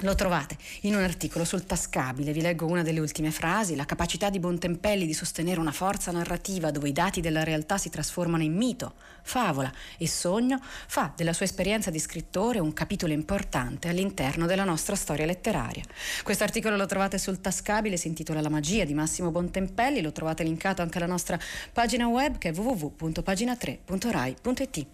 lo 0.02 0.14
trovate 0.16 0.56
in 0.82 0.96
un 0.96 1.02
articolo 1.02 1.44
sul 1.44 1.66
tascabile, 1.66 2.32
vi 2.32 2.42
leggo 2.42 2.68
una 2.68 2.84
delle 2.84 3.00
ultime 3.00 3.32
frasi, 3.32 3.76
la 3.76 3.86
capacità 3.86 4.30
di 4.30 4.38
Bontempelli 4.40 5.08
di 5.08 5.14
sostenere 5.14 5.60
una 5.60 5.72
forza 5.72 6.12
narrativa 6.12 6.70
dove 6.72 6.90
i 6.90 6.94
dati 6.94 7.22
della 7.22 7.44
realtà 7.44 7.80
si 7.80 7.90
trasformano 7.90 8.44
in 8.44 8.56
mito, 8.56 8.94
favola 9.24 9.74
e 9.98 10.08
sogno 10.08 10.62
fa 10.62 11.12
della 11.16 11.34
sua 11.34 11.46
esperienza 11.46 11.90
di 11.90 11.98
scrittore 12.00 12.60
un 12.60 12.74
capitolo 12.74 13.14
importante 13.14 13.88
all'interno 13.88 14.46
della 14.46 14.64
nostra 14.64 14.96
storia 14.96 15.26
letteraria. 15.26 15.84
Questo 16.22 16.44
articolo 16.44 16.76
lo 16.76 16.86
trovate 16.86 17.18
sul 17.18 17.42
tascabile, 17.42 17.98
si 17.98 18.08
intitola 18.08 18.42
La 18.42 18.50
magia 18.50 18.86
di 18.86 18.94
Massimo 18.94 19.32
Bontempelli, 19.32 20.02
lo 20.02 20.12
trovate 20.12 20.44
linkato 20.44 20.84
anche 20.84 20.98
alla 20.98 21.08
nostra 21.08 21.40
pagina 21.74 22.06
web 22.08 22.38
che 22.38 22.50
è 22.50 22.54
www.pagina3.rai.it. 22.54 24.86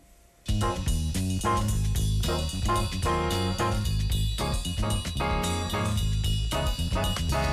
Thank 7.34 7.53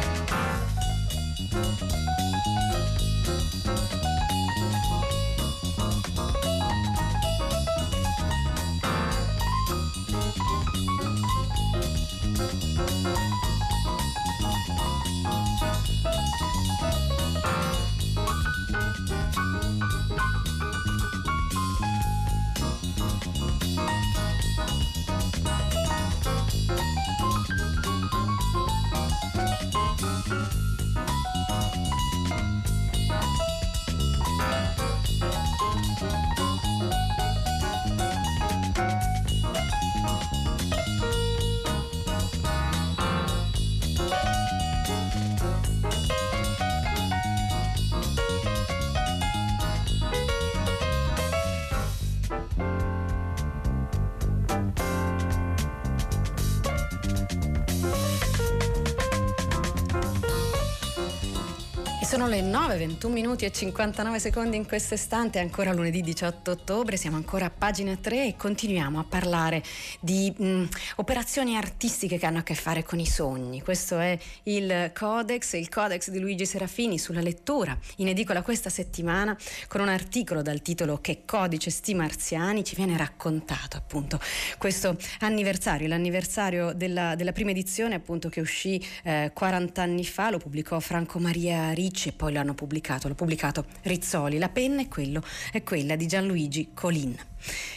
Sono 62.21 62.33
le 62.33 62.43
9, 62.43 62.77
21 62.77 63.15
minuti 63.15 63.47
e 63.47 63.51
59 63.51 64.19
secondi 64.19 64.55
in 64.55 64.67
questo 64.67 64.93
istante, 64.93 65.39
ancora 65.39 65.73
lunedì 65.73 66.03
18 66.03 66.51
ottobre, 66.51 66.99
siamo 66.99 67.17
ancora 67.17 67.47
a 67.47 67.51
pagina 67.51 67.97
3 67.97 68.27
e 68.27 68.37
continuiamo 68.37 68.99
a 68.99 69.05
parlare 69.09 69.63
di 70.01 70.33
mh, 70.37 70.65
operazioni 70.97 71.57
artistiche 71.57 72.19
che 72.19 72.27
hanno 72.27 72.39
a 72.39 72.43
che 72.43 72.55
fare 72.55 72.83
con 72.83 72.99
i 72.99 73.07
sogni. 73.07 73.61
Questo 73.61 73.99
è 73.99 74.19
il 74.45 74.91
Codex, 74.95 75.53
il 75.53 75.69
Codex 75.69 76.11
di 76.11 76.19
Luigi 76.19 76.47
Serafini 76.47 76.99
sulla 76.99 77.21
lettura, 77.21 77.77
in 77.97 78.09
edicola 78.09 78.43
questa 78.43 78.71
settimana 78.71 79.37
con 79.69 79.81
un 79.81 79.89
articolo 79.89 80.43
dal 80.43 80.63
titolo 80.63 80.99
Che 81.01 81.23
codice 81.25 81.71
sti 81.71 81.95
marziani 81.95 82.65
ci 82.65 82.75
viene 82.75 82.97
raccontato 82.97 83.77
appunto 83.77 84.21
questo 84.59 84.97
anniversario, 85.21 85.89
l'anniversario 85.89 86.73
della, 86.73 87.15
della 87.15 87.33
prima 87.33 87.51
edizione 87.51 87.95
appunto 87.95 88.29
che 88.29 88.41
uscì 88.41 88.83
eh, 89.05 89.31
40 89.35 89.83
anni 89.83 90.05
fa, 90.05 90.31
lo 90.31 90.39
pubblicò 90.39 90.81
Franco 90.81 91.19
Maria 91.19 91.73
Ricci 91.73 92.09
e 92.09 92.13
poi 92.13 92.33
l'hanno 92.33 92.55
pubblicato, 92.55 93.09
l'ho 93.09 93.15
pubblicato 93.15 93.67
Rizzoli. 93.83 94.39
La 94.39 94.49
penna 94.49 94.83
è, 94.83 94.89
quello, 94.89 95.23
è 95.53 95.63
quella 95.63 95.97
di 95.97 96.07
Gianluigi 96.07 96.71
Colin. 96.75 97.30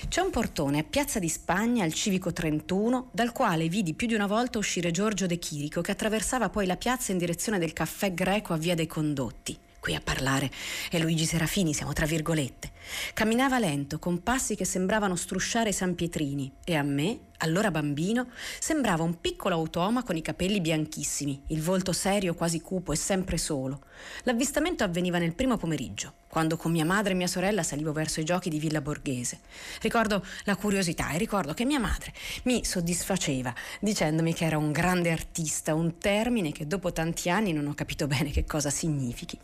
C'è 0.07 0.21
un 0.21 0.29
portone 0.29 0.79
a 0.79 0.83
Piazza 0.83 1.19
di 1.19 1.29
Spagna, 1.29 1.83
al 1.83 1.93
Civico 1.93 2.33
31, 2.33 3.09
dal 3.11 3.31
quale 3.31 3.67
vidi 3.67 3.93
più 3.93 4.07
di 4.07 4.13
una 4.13 4.27
volta 4.27 4.57
uscire 4.57 4.91
Giorgio 4.91 5.25
De 5.25 5.39
Chirico 5.39 5.81
che 5.81 5.91
attraversava 5.91 6.49
poi 6.49 6.65
la 6.65 6.77
piazza 6.77 7.11
in 7.11 7.17
direzione 7.17 7.59
del 7.59 7.73
caffè 7.73 8.13
greco 8.13 8.53
a 8.53 8.57
Via 8.57 8.75
dei 8.75 8.87
Condotti. 8.87 9.57
Qui 9.79 9.95
a 9.95 10.01
parlare 10.01 10.49
è 10.89 10.97
Luigi 10.97 11.25
Serafini, 11.25 11.73
siamo 11.73 11.91
tra 11.91 12.05
virgolette. 12.05 12.71
Camminava 13.13 13.59
lento, 13.59 13.99
con 13.99 14.23
passi 14.23 14.55
che 14.55 14.63
sembravano 14.63 15.17
strusciare 15.17 15.69
i 15.69 15.73
San 15.73 15.93
Pietrini 15.95 16.49
e 16.63 16.75
a 16.75 16.83
me, 16.83 17.19
allora 17.43 17.71
bambino, 17.71 18.29
sembrava 18.59 19.03
un 19.03 19.19
piccolo 19.19 19.55
automa 19.55 20.03
con 20.03 20.15
i 20.15 20.21
capelli 20.21 20.61
bianchissimi, 20.61 21.43
il 21.47 21.61
volto 21.61 21.91
serio 21.91 22.33
quasi 22.33 22.61
cupo 22.61 22.93
e 22.93 22.95
sempre 22.95 23.37
solo. 23.37 23.81
L'avvistamento 24.23 24.83
avveniva 24.83 25.17
nel 25.17 25.35
primo 25.35 25.57
pomeriggio, 25.57 26.13
quando 26.27 26.57
con 26.57 26.71
mia 26.71 26.85
madre 26.85 27.13
e 27.13 27.15
mia 27.15 27.27
sorella 27.27 27.61
salivo 27.61 27.91
verso 27.91 28.19
i 28.19 28.23
giochi 28.23 28.49
di 28.49 28.59
Villa 28.59 28.81
Borghese. 28.81 29.39
Ricordo 29.81 30.25
la 30.45 30.55
curiosità 30.55 31.11
e 31.11 31.17
ricordo 31.17 31.53
che 31.53 31.65
mia 31.65 31.79
madre 31.79 32.13
mi 32.45 32.63
soddisfaceva 32.65 33.53
dicendomi 33.79 34.33
che 34.33 34.45
era 34.45 34.57
un 34.57 34.71
grande 34.71 35.11
artista, 35.11 35.75
un 35.75 35.97
termine 35.97 36.51
che 36.51 36.65
dopo 36.65 36.91
tanti 36.91 37.29
anni 37.29 37.53
non 37.53 37.67
ho 37.67 37.73
capito 37.73 38.07
bene 38.07 38.31
che 38.31 38.45
cosa 38.45 38.69
significhi. 38.69 39.37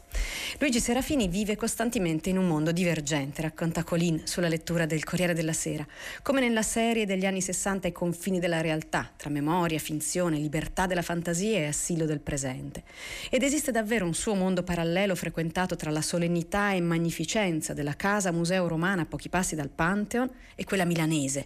Luigi 0.58 0.80
Serafini 0.80 1.28
vive 1.28 1.56
costantemente 1.56 2.30
in 2.30 2.38
un 2.38 2.48
mondo 2.48 2.72
divergente, 2.72 3.42
racconta 3.42 3.84
Colin 3.84 4.26
sulla 4.26 4.48
lettura 4.48 4.86
del 4.86 5.04
Corriere 5.04 5.34
della 5.34 5.54
Sera, 5.54 5.86
come 6.24 6.40
nella 6.40 6.64
serie 6.64 7.06
degli 7.06 7.26
anni 7.26 7.42
60 7.42 7.88
ai 7.90 7.92
confini 7.92 8.40
della 8.40 8.62
realtà, 8.62 9.12
tra 9.16 9.30
memoria, 9.30 9.80
finzione, 9.80 10.38
libertà 10.38 10.86
della 10.86 11.02
fantasia 11.02 11.58
e 11.60 11.66
assillo 11.66 12.06
del 12.06 12.20
presente. 12.20 12.84
Ed 13.30 13.44
esiste 13.44 13.72
davvero 13.72 14.06
un 14.06 14.14
suo 14.14 14.36
mondo 14.36 14.64
parallelo 14.64 15.16
frequentato 15.16 15.76
tra 15.76 15.92
la 15.92 16.02
solennità 16.02 16.72
e 16.72 16.82
magnificenza 16.82 17.74
della 17.74 17.96
casa 17.96 18.32
museo 18.32 18.68
romana 18.68 19.02
a 19.02 19.06
pochi 19.06 19.30
passi 19.30 19.56
dal 19.56 19.70
Pantheon 19.70 20.30
e 20.56 20.64
quella 20.64 20.86
milanese, 20.86 21.46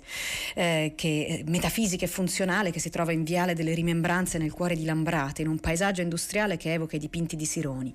eh, 0.55 0.93
che, 0.95 1.43
metafisica 1.47 2.05
e 2.05 2.07
funzionale 2.07 2.71
che 2.71 2.79
si 2.79 2.89
trova 2.89 3.11
in 3.11 3.23
Viale 3.23 3.53
delle 3.53 3.73
Rimembranze 3.73 4.37
nel 4.37 4.51
cuore 4.51 4.75
di 4.75 4.85
Lambrate, 4.85 5.41
in 5.41 5.47
un 5.47 5.59
paesaggio 5.59 6.01
industriale 6.01 6.57
che 6.57 6.73
evoca 6.73 6.95
i 6.95 6.99
dipinti 6.99 7.35
di 7.35 7.45
Sironi. 7.45 7.93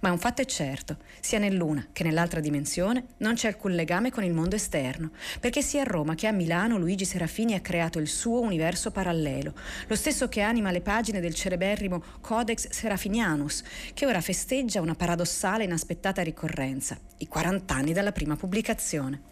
Ma 0.00 0.12
un 0.12 0.18
fatto 0.18 0.42
è 0.42 0.44
certo, 0.44 0.98
sia 1.20 1.38
nell'una 1.38 1.88
che 1.92 2.04
nell'altra 2.04 2.40
dimensione 2.40 3.06
non 3.18 3.34
c'è 3.34 3.48
alcun 3.48 3.72
legame 3.72 4.10
con 4.10 4.24
il 4.24 4.32
mondo 4.32 4.56
esterno, 4.56 5.10
perché 5.40 5.62
sia 5.62 5.80
a 5.80 5.84
Roma 5.84 6.14
che 6.14 6.26
a 6.26 6.32
Milano 6.32 6.76
Luigi 6.76 7.04
Serafini 7.04 7.54
ha 7.54 7.60
creato 7.60 7.87
creato 7.88 7.98
il 7.98 8.08
suo 8.08 8.40
universo 8.40 8.90
parallelo, 8.90 9.54
lo 9.86 9.94
stesso 9.94 10.28
che 10.28 10.42
anima 10.42 10.70
le 10.70 10.80
pagine 10.80 11.20
del 11.20 11.34
cereberrimo 11.34 12.02
Codex 12.20 12.68
Serafinianus, 12.70 13.62
che 13.94 14.06
ora 14.06 14.20
festeggia 14.20 14.80
una 14.80 14.94
paradossale 14.94 15.62
e 15.62 15.66
inaspettata 15.66 16.22
ricorrenza, 16.22 16.98
i 17.18 17.26
40 17.26 17.74
anni 17.74 17.92
dalla 17.92 18.12
prima 18.12 18.36
pubblicazione. 18.36 19.22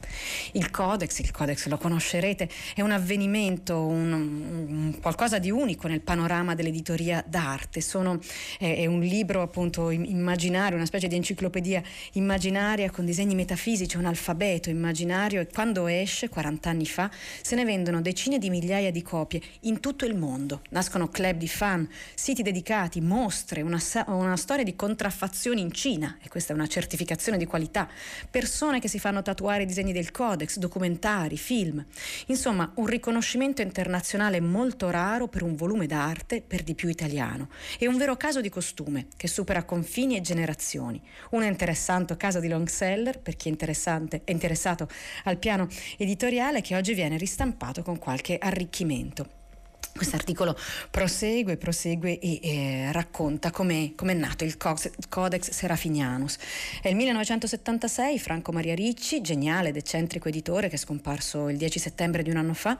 Il 0.52 0.70
Codex, 0.70 1.18
il 1.18 1.30
Codex 1.30 1.66
lo 1.66 1.76
conoscerete, 1.76 2.48
è 2.74 2.80
un 2.80 2.90
avvenimento, 2.90 3.84
un, 3.84 4.12
un 4.12 4.98
qualcosa 5.00 5.38
di 5.38 5.50
unico 5.50 5.86
nel 5.86 6.00
panorama 6.00 6.54
dell'editoria 6.54 7.22
d'arte. 7.26 7.80
Sono, 7.80 8.18
è, 8.58 8.76
è 8.78 8.86
un 8.86 9.00
libro 9.00 9.42
appunto 9.42 9.90
immaginario, 9.90 10.76
una 10.76 10.86
specie 10.86 11.08
di 11.08 11.16
enciclopedia 11.16 11.82
immaginaria 12.12 12.90
con 12.90 13.04
disegni 13.04 13.34
metafisici, 13.34 13.96
un 13.96 14.06
alfabeto 14.06 14.70
immaginario 14.70 15.40
e 15.40 15.46
quando 15.46 15.86
esce, 15.86 16.28
40 16.28 16.70
anni 16.70 16.86
fa, 16.86 17.10
se 17.42 17.54
ne 17.54 17.64
vendono 17.64 18.00
decine 18.00 18.35
di 18.38 18.46
di 18.46 18.50
migliaia 18.50 18.92
di 18.92 19.02
copie 19.02 19.42
in 19.62 19.80
tutto 19.80 20.04
il 20.04 20.14
mondo. 20.14 20.62
Nascono 20.70 21.08
club 21.08 21.36
di 21.36 21.48
fan, 21.48 21.88
siti 22.14 22.42
dedicati, 22.42 23.00
mostre, 23.00 23.60
una, 23.62 23.80
una 24.06 24.36
storia 24.36 24.64
di 24.64 24.76
contraffazioni 24.76 25.60
in 25.60 25.72
Cina, 25.72 26.18
e 26.22 26.28
questa 26.28 26.52
è 26.52 26.56
una 26.56 26.68
certificazione 26.68 27.38
di 27.38 27.44
qualità, 27.44 27.88
persone 28.30 28.78
che 28.78 28.88
si 28.88 29.00
fanno 29.00 29.22
tatuare 29.22 29.64
i 29.64 29.66
disegni 29.66 29.92
del 29.92 30.12
codex, 30.12 30.58
documentari, 30.58 31.36
film. 31.36 31.84
Insomma, 32.26 32.70
un 32.76 32.86
riconoscimento 32.86 33.62
internazionale 33.62 34.40
molto 34.40 34.90
raro 34.90 35.26
per 35.26 35.42
un 35.42 35.56
volume 35.56 35.86
d'arte, 35.86 36.42
per 36.46 36.62
di 36.62 36.74
più 36.74 36.88
italiano, 36.88 37.48
e 37.78 37.88
un 37.88 37.96
vero 37.96 38.16
caso 38.16 38.40
di 38.40 38.48
costume 38.48 39.08
che 39.16 39.26
supera 39.26 39.64
confini 39.64 40.16
e 40.16 40.20
generazioni. 40.20 41.02
Un 41.30 41.42
interessante 41.42 42.16
caso 42.16 42.38
di 42.38 42.48
long 42.48 42.68
seller 42.68 43.18
per 43.18 43.36
chi 43.36 43.50
è, 43.50 43.56
è 43.56 44.30
interessato 44.30 44.88
al 45.24 45.38
piano 45.38 45.68
editoriale 45.96 46.60
che 46.60 46.76
oggi 46.76 46.94
viene 46.94 47.16
ristampato 47.16 47.82
con 47.82 47.98
qualche 47.98 48.25
arricchimento. 48.34 49.26
Questo 49.94 50.16
articolo 50.16 50.56
prosegue, 50.90 51.56
prosegue 51.56 52.18
e 52.18 52.40
eh, 52.42 52.92
racconta 52.92 53.50
come 53.50 53.94
è 53.96 54.12
nato 54.12 54.44
il 54.44 54.56
Codex 54.56 55.50
Serafinianus. 55.50 56.36
È 56.82 56.88
il 56.88 56.96
1976, 56.96 58.18
Franco 58.18 58.52
Maria 58.52 58.74
Ricci, 58.74 59.20
geniale 59.20 59.70
ed 59.70 59.76
eccentrico 59.76 60.28
editore 60.28 60.68
che 60.68 60.74
è 60.74 60.78
scomparso 60.78 61.48
il 61.48 61.56
10 61.56 61.78
settembre 61.78 62.22
di 62.22 62.30
un 62.30 62.36
anno 62.36 62.54
fa, 62.54 62.78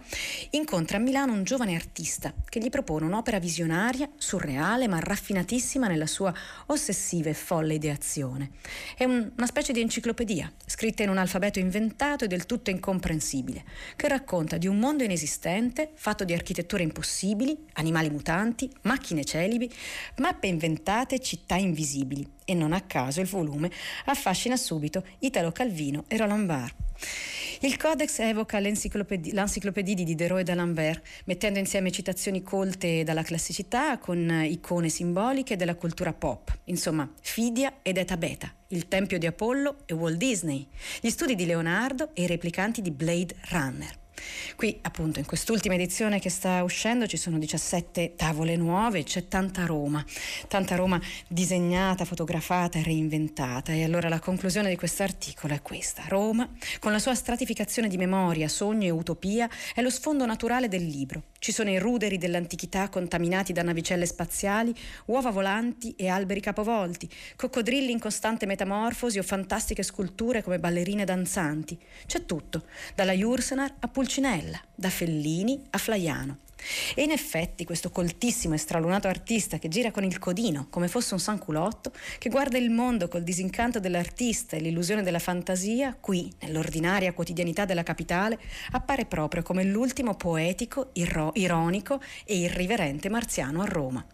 incontra 0.50 0.98
a 0.98 1.00
Milano 1.00 1.32
un 1.32 1.44
giovane 1.44 1.74
artista 1.74 2.32
che 2.48 2.60
gli 2.60 2.70
propone 2.70 3.06
un'opera 3.06 3.38
visionaria, 3.38 4.08
surreale 4.16 4.86
ma 4.88 4.98
raffinatissima 4.98 5.86
nella 5.86 6.06
sua 6.06 6.32
ossessiva 6.66 7.30
e 7.30 7.34
folle 7.34 7.74
ideazione. 7.74 8.50
È 8.96 9.04
un, 9.04 9.30
una 9.36 9.46
specie 9.46 9.72
di 9.72 9.80
enciclopedia, 9.80 10.52
scritta 10.64 11.02
in 11.02 11.08
un 11.08 11.18
alfabeto 11.18 11.58
inventato 11.58 12.24
e 12.24 12.28
del 12.28 12.46
tutto 12.46 12.70
incomprensibile, 12.70 13.64
che 13.96 14.08
racconta 14.08 14.58
di 14.58 14.66
un 14.66 14.78
mondo 14.78 15.02
inesistente 15.02 15.90
fatto 15.94 16.24
di 16.24 16.32
architetture 16.32 16.82
impossibili 16.82 16.95
impossibili, 16.96 17.56
animali 17.74 18.08
mutanti, 18.08 18.70
macchine 18.82 19.24
celibi, 19.24 19.70
mappe 20.16 20.46
inventate, 20.46 21.18
città 21.18 21.56
invisibili. 21.56 22.26
E 22.44 22.54
non 22.54 22.72
a 22.72 22.80
caso 22.80 23.20
il 23.20 23.26
volume 23.26 23.70
affascina 24.06 24.56
subito 24.56 25.04
Italo 25.18 25.52
Calvino 25.52 26.04
e 26.08 26.16
Roland 26.16 26.46
Barthes. 26.46 26.84
Il 27.60 27.76
Codex 27.76 28.18
evoca 28.20 28.58
l'enciclopedia 28.58 29.94
di 29.94 30.04
Diderot 30.04 30.40
e 30.40 30.42
d'Alembert, 30.42 31.02
mettendo 31.24 31.58
insieme 31.58 31.90
citazioni 31.90 32.42
colte 32.42 33.02
dalla 33.02 33.22
classicità 33.22 33.98
con 33.98 34.44
icone 34.44 34.88
simboliche 34.88 35.56
della 35.56 35.74
cultura 35.74 36.12
pop. 36.12 36.58
Insomma, 36.64 37.10
Fidia 37.20 37.78
ed 37.82 37.96
Eta 37.96 38.16
Beta, 38.16 38.52
il 38.68 38.88
Tempio 38.88 39.18
di 39.18 39.26
Apollo 39.26 39.78
e 39.86 39.94
Walt 39.94 40.16
Disney, 40.16 40.66
gli 41.00 41.10
studi 41.10 41.34
di 41.34 41.46
Leonardo 41.46 42.10
e 42.14 42.22
i 42.22 42.26
replicanti 42.26 42.82
di 42.82 42.90
Blade 42.90 43.34
Runner. 43.48 44.04
Qui 44.56 44.78
appunto 44.82 45.18
in 45.18 45.26
quest'ultima 45.26 45.74
edizione 45.74 46.18
che 46.18 46.30
sta 46.30 46.62
uscendo 46.62 47.06
ci 47.06 47.16
sono 47.16 47.38
17 47.38 48.14
tavole 48.16 48.56
nuove, 48.56 49.02
c'è 49.04 49.28
tanta 49.28 49.66
Roma, 49.66 50.04
tanta 50.48 50.76
Roma 50.76 51.00
disegnata, 51.28 52.04
fotografata 52.04 52.78
e 52.78 52.82
reinventata 52.82 53.72
e 53.72 53.84
allora 53.84 54.08
la 54.08 54.20
conclusione 54.20 54.68
di 54.68 54.76
questo 54.76 55.02
articolo 55.02 55.54
è 55.54 55.62
questa. 55.62 56.04
Roma, 56.08 56.48
con 56.78 56.92
la 56.92 56.98
sua 56.98 57.14
stratificazione 57.14 57.88
di 57.88 57.96
memoria, 57.96 58.48
sogno 58.48 58.86
e 58.86 58.90
utopia, 58.90 59.48
è 59.74 59.82
lo 59.82 59.90
sfondo 59.90 60.24
naturale 60.24 60.68
del 60.68 60.86
libro. 60.86 61.22
Ci 61.46 61.52
sono 61.52 61.70
i 61.70 61.78
ruderi 61.78 62.18
dell'antichità 62.18 62.88
contaminati 62.88 63.52
da 63.52 63.62
navicelle 63.62 64.04
spaziali, 64.04 64.74
uova 65.04 65.30
volanti 65.30 65.94
e 65.96 66.08
alberi 66.08 66.40
capovolti, 66.40 67.08
coccodrilli 67.36 67.92
in 67.92 68.00
costante 68.00 68.46
metamorfosi 68.46 69.20
o 69.20 69.22
fantastiche 69.22 69.84
sculture 69.84 70.42
come 70.42 70.58
ballerine 70.58 71.04
danzanti. 71.04 71.78
C'è 72.04 72.24
tutto, 72.24 72.64
dalla 72.96 73.12
Jursenar 73.12 73.76
a 73.78 73.86
Pulcinella 73.86 74.60
da 74.74 74.90
Fellini 74.90 75.62
a 75.70 75.78
Flaiano. 75.78 76.45
E 76.94 77.02
in 77.02 77.10
effetti 77.10 77.64
questo 77.64 77.90
coltissimo 77.90 78.54
e 78.54 78.58
stralunato 78.58 79.08
artista 79.08 79.58
che 79.58 79.68
gira 79.68 79.90
con 79.90 80.04
il 80.04 80.18
codino 80.18 80.66
come 80.70 80.88
fosse 80.88 81.14
un 81.14 81.20
sanculotto, 81.20 81.92
che 82.18 82.28
guarda 82.28 82.58
il 82.58 82.70
mondo 82.70 83.08
col 83.08 83.22
disincanto 83.22 83.80
dell'artista 83.80 84.56
e 84.56 84.60
l'illusione 84.60 85.02
della 85.02 85.18
fantasia, 85.18 85.96
qui, 85.98 86.32
nell'ordinaria 86.40 87.12
quotidianità 87.12 87.64
della 87.64 87.82
capitale, 87.82 88.38
appare 88.72 89.06
proprio 89.06 89.42
come 89.42 89.64
l'ultimo 89.64 90.14
poetico, 90.14 90.90
irro- 90.94 91.32
ironico 91.34 92.00
e 92.24 92.36
irriverente 92.36 93.08
marziano 93.08 93.62
a 93.62 93.66
Roma. 93.66 94.04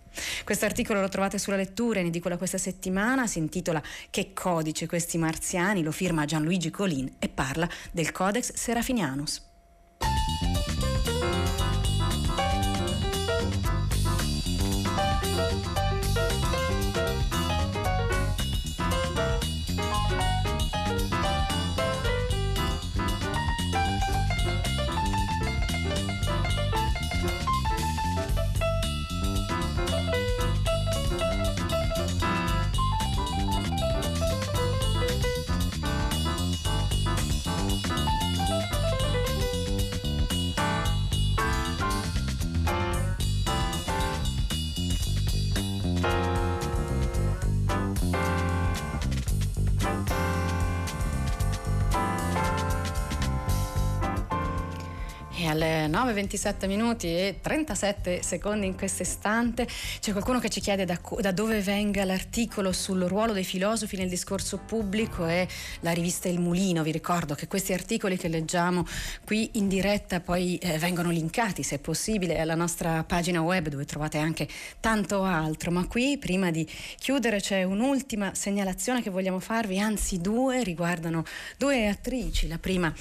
Questo 0.44 0.64
articolo 0.66 1.00
lo 1.00 1.08
trovate 1.08 1.38
sulla 1.38 1.56
lettura 1.56 2.00
in 2.00 2.06
edicola 2.06 2.36
questa 2.36 2.58
settimana, 2.58 3.26
si 3.26 3.38
intitola 3.38 3.82
Che 4.10 4.32
codice 4.32 4.86
questi 4.86 5.16
marziani, 5.16 5.82
lo 5.82 5.92
firma 5.92 6.24
Gianluigi 6.24 6.70
Colin 6.70 7.14
e 7.18 7.28
parla 7.28 7.68
del 7.90 8.12
Codex 8.12 8.52
Serafinianus. 8.54 9.51
al 55.52 55.62
alle 55.92 56.22
9.27 56.22 56.66
minuti 56.66 57.06
e 57.08 57.38
37 57.40 58.22
secondi 58.22 58.66
in 58.66 58.76
questo 58.76 59.02
istante 59.02 59.66
c'è 60.00 60.12
qualcuno 60.12 60.38
che 60.38 60.48
ci 60.48 60.60
chiede 60.60 60.84
da, 60.84 60.98
da, 61.20 61.32
dove 61.32 61.60
venga 61.60 62.04
l'articolo 62.04 62.72
sul 62.72 63.02
ruolo 63.02 63.32
dei 63.32 63.44
filosofi 63.44 63.96
nel 63.96 64.08
discorso 64.08 64.58
pubblico 64.58 65.26
e 65.26 65.46
la 65.80 65.92
rivista 65.92 66.28
Il 66.28 66.40
Mulino. 66.40 66.82
Vi 66.82 66.92
ricordo 66.92 67.34
che 67.34 67.46
questi 67.46 67.72
articoli 67.72 68.16
che 68.16 68.28
leggiamo 68.28 68.86
qui 69.24 69.50
in 69.54 69.68
diretta 69.68 70.20
poi 70.20 70.56
eh, 70.58 70.78
vengono 70.78 71.10
linkati 71.10 71.62
se 71.62 71.78
possibile 71.78 72.38
alla 72.38 72.54
nostra 72.54 73.04
pagina 73.04 73.42
web 73.42 73.68
dove 73.68 73.84
trovate 73.84 74.18
anche 74.18 74.48
tanto 74.80 75.22
altro. 75.22 75.70
Ma 75.70 75.86
qui 75.86 76.16
prima 76.18 76.50
di 76.50 76.68
chiudere 76.98 77.40
c'è 77.40 77.64
un'ultima 77.64 78.34
segnalazione 78.34 79.02
che 79.02 79.10
vogliamo 79.10 79.40
farvi, 79.40 79.78
anzi 79.78 80.20
due, 80.20 80.62
riguardano 80.62 81.24
due 81.58 81.88
attrici. 81.88 82.48
La 82.48 82.58
prima, 82.58 82.92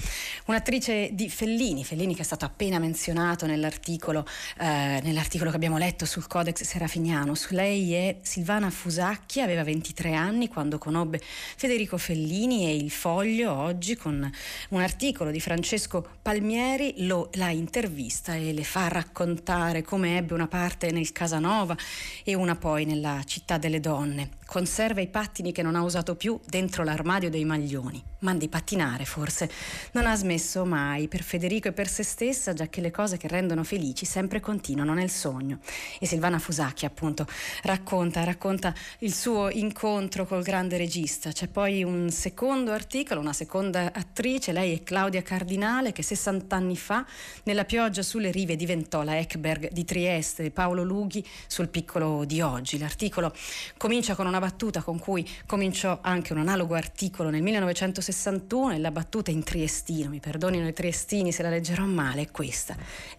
un'attrice 0.46 1.10
di 1.12 1.28
Fellini, 1.28 1.84
Fellini 1.84 2.14
che 2.14 2.22
è 2.22 2.24
stato 2.24 2.44
appena 2.44 2.78
menzionato 2.82 3.46
nell'articolo, 3.46 4.26
eh, 4.58 5.00
nell'articolo 5.02 5.50
che 5.50 5.56
abbiamo 5.56 5.78
letto 5.78 6.04
sul 6.04 6.26
Codex 6.26 6.64
Serafinianus. 6.64 7.50
Lei 7.50 7.94
è 7.94 8.16
Silvana 8.22 8.70
Fusacchi, 8.70 9.40
aveva 9.40 9.62
23 9.62 10.14
anni 10.14 10.48
quando 10.48 10.78
conobbe 10.78 11.20
Federico 11.56 11.96
Fellini 11.96 12.66
e 12.66 12.74
il 12.74 12.90
Foglio 12.90 13.52
oggi 13.52 13.94
con 13.94 14.28
un 14.70 14.80
articolo 14.80 15.30
di 15.30 15.40
Francesco 15.40 16.06
Palmieri 16.20 17.06
lo, 17.06 17.30
la 17.34 17.50
intervista 17.50 18.34
e 18.34 18.52
le 18.52 18.64
fa 18.64 18.88
raccontare 18.88 19.82
come 19.82 20.16
ebbe 20.16 20.34
una 20.34 20.48
parte 20.48 20.90
nel 20.90 21.12
Casanova 21.12 21.76
e 22.24 22.34
una 22.34 22.56
poi 22.56 22.84
nella 22.84 23.22
Città 23.24 23.58
delle 23.58 23.78
Donne 23.78 24.40
conserva 24.52 25.00
i 25.00 25.08
pattini 25.08 25.50
che 25.50 25.62
non 25.62 25.76
ha 25.76 25.82
usato 25.82 26.14
più 26.14 26.38
dentro 26.44 26.84
l'armadio 26.84 27.30
dei 27.30 27.46
maglioni. 27.46 28.02
Mandi 28.18 28.50
pattinare, 28.50 29.06
forse. 29.06 29.50
Non 29.92 30.06
ha 30.06 30.14
smesso 30.14 30.66
mai, 30.66 31.08
per 31.08 31.22
Federico 31.22 31.68
e 31.68 31.72
per 31.72 31.88
se 31.88 32.02
stessa, 32.02 32.52
già 32.52 32.66
che 32.72 32.80
le 32.80 32.90
cose 32.90 33.18
che 33.18 33.28
rendono 33.28 33.62
felici 33.62 34.06
sempre 34.06 34.40
continuano 34.40 34.94
nel 34.94 35.10
sogno. 35.10 35.58
E 36.00 36.06
Silvana 36.06 36.38
Fusacchi, 36.38 36.86
appunto, 36.86 37.26
racconta, 37.64 38.24
racconta 38.24 38.74
il 39.00 39.12
suo 39.12 39.50
incontro 39.50 40.26
col 40.26 40.42
grande 40.42 40.78
regista. 40.78 41.30
C'è 41.30 41.48
poi 41.48 41.84
un 41.84 42.10
secondo 42.10 42.72
articolo, 42.72 43.20
una 43.20 43.34
seconda 43.34 43.92
attrice, 43.92 44.52
lei 44.52 44.72
è 44.74 44.82
Claudia 44.82 45.20
Cardinale, 45.20 45.92
che 45.92 46.02
60 46.02 46.56
anni 46.56 46.76
fa, 46.76 47.04
nella 47.44 47.66
pioggia 47.66 48.02
sulle 48.02 48.30
rive, 48.30 48.56
diventò 48.56 49.02
la 49.02 49.18
Ekberg 49.18 49.70
di 49.70 49.84
Trieste, 49.84 50.50
Paolo 50.50 50.82
Lughi 50.82 51.24
sul 51.46 51.68
piccolo 51.68 52.24
di 52.24 52.40
oggi. 52.40 52.78
L'articolo 52.78 53.32
comincia 53.76 54.14
con 54.14 54.26
una 54.26 54.40
battuta 54.40 54.82
con 54.82 54.98
cui 54.98 55.28
cominciò 55.44 55.98
anche 56.00 56.32
un 56.32 56.38
analogo 56.38 56.74
articolo 56.74 57.28
nel 57.28 57.42
1961 57.42 58.72
e 58.72 58.78
la 58.78 58.90
battuta 58.90 59.30
in 59.30 59.42
triestino, 59.42 60.08
mi 60.08 60.20
perdonino 60.20 60.66
i 60.66 60.72
triestini 60.72 61.32
se 61.32 61.42
la 61.42 61.50
leggerò 61.50 61.84
male, 61.84 62.22
è 62.22 62.30
questa. 62.30 62.51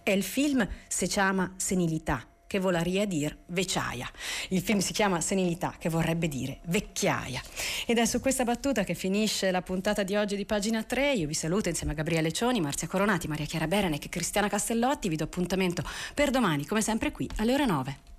È 0.02 0.10
il 0.10 0.22
film 0.22 0.66
Se 0.88 1.06
chiama 1.06 1.54
Senilità 1.56 2.26
che 2.54 2.60
volaria 2.60 3.04
dir 3.04 3.36
vecchiaia. 3.46 4.08
Il 4.50 4.60
film 4.60 4.78
si 4.78 4.92
chiama 4.92 5.20
Senilità, 5.20 5.74
che 5.76 5.88
vorrebbe 5.88 6.28
dire 6.28 6.60
vecchiaia. 6.66 7.42
Ed 7.84 7.98
è 7.98 8.04
su 8.04 8.20
questa 8.20 8.44
battuta 8.44 8.84
che 8.84 8.94
finisce 8.94 9.50
la 9.50 9.60
puntata 9.60 10.04
di 10.04 10.14
oggi 10.14 10.36
di 10.36 10.44
pagina 10.44 10.84
3. 10.84 11.14
Io 11.14 11.26
vi 11.26 11.34
saluto 11.34 11.68
insieme 11.68 11.94
a 11.94 11.96
Gabriele 11.96 12.30
Cioni, 12.30 12.60
Marzia 12.60 12.86
Coronati, 12.86 13.26
Maria 13.26 13.46
Chiara 13.46 13.66
Berenec 13.66 14.04
e 14.04 14.08
Cristiana 14.08 14.46
Castellotti. 14.48 15.08
Vi 15.08 15.16
do 15.16 15.24
appuntamento 15.24 15.82
per 16.14 16.30
domani, 16.30 16.64
come 16.64 16.80
sempre 16.80 17.10
qui, 17.10 17.28
alle 17.38 17.54
ore 17.54 17.66
9. 17.66 18.13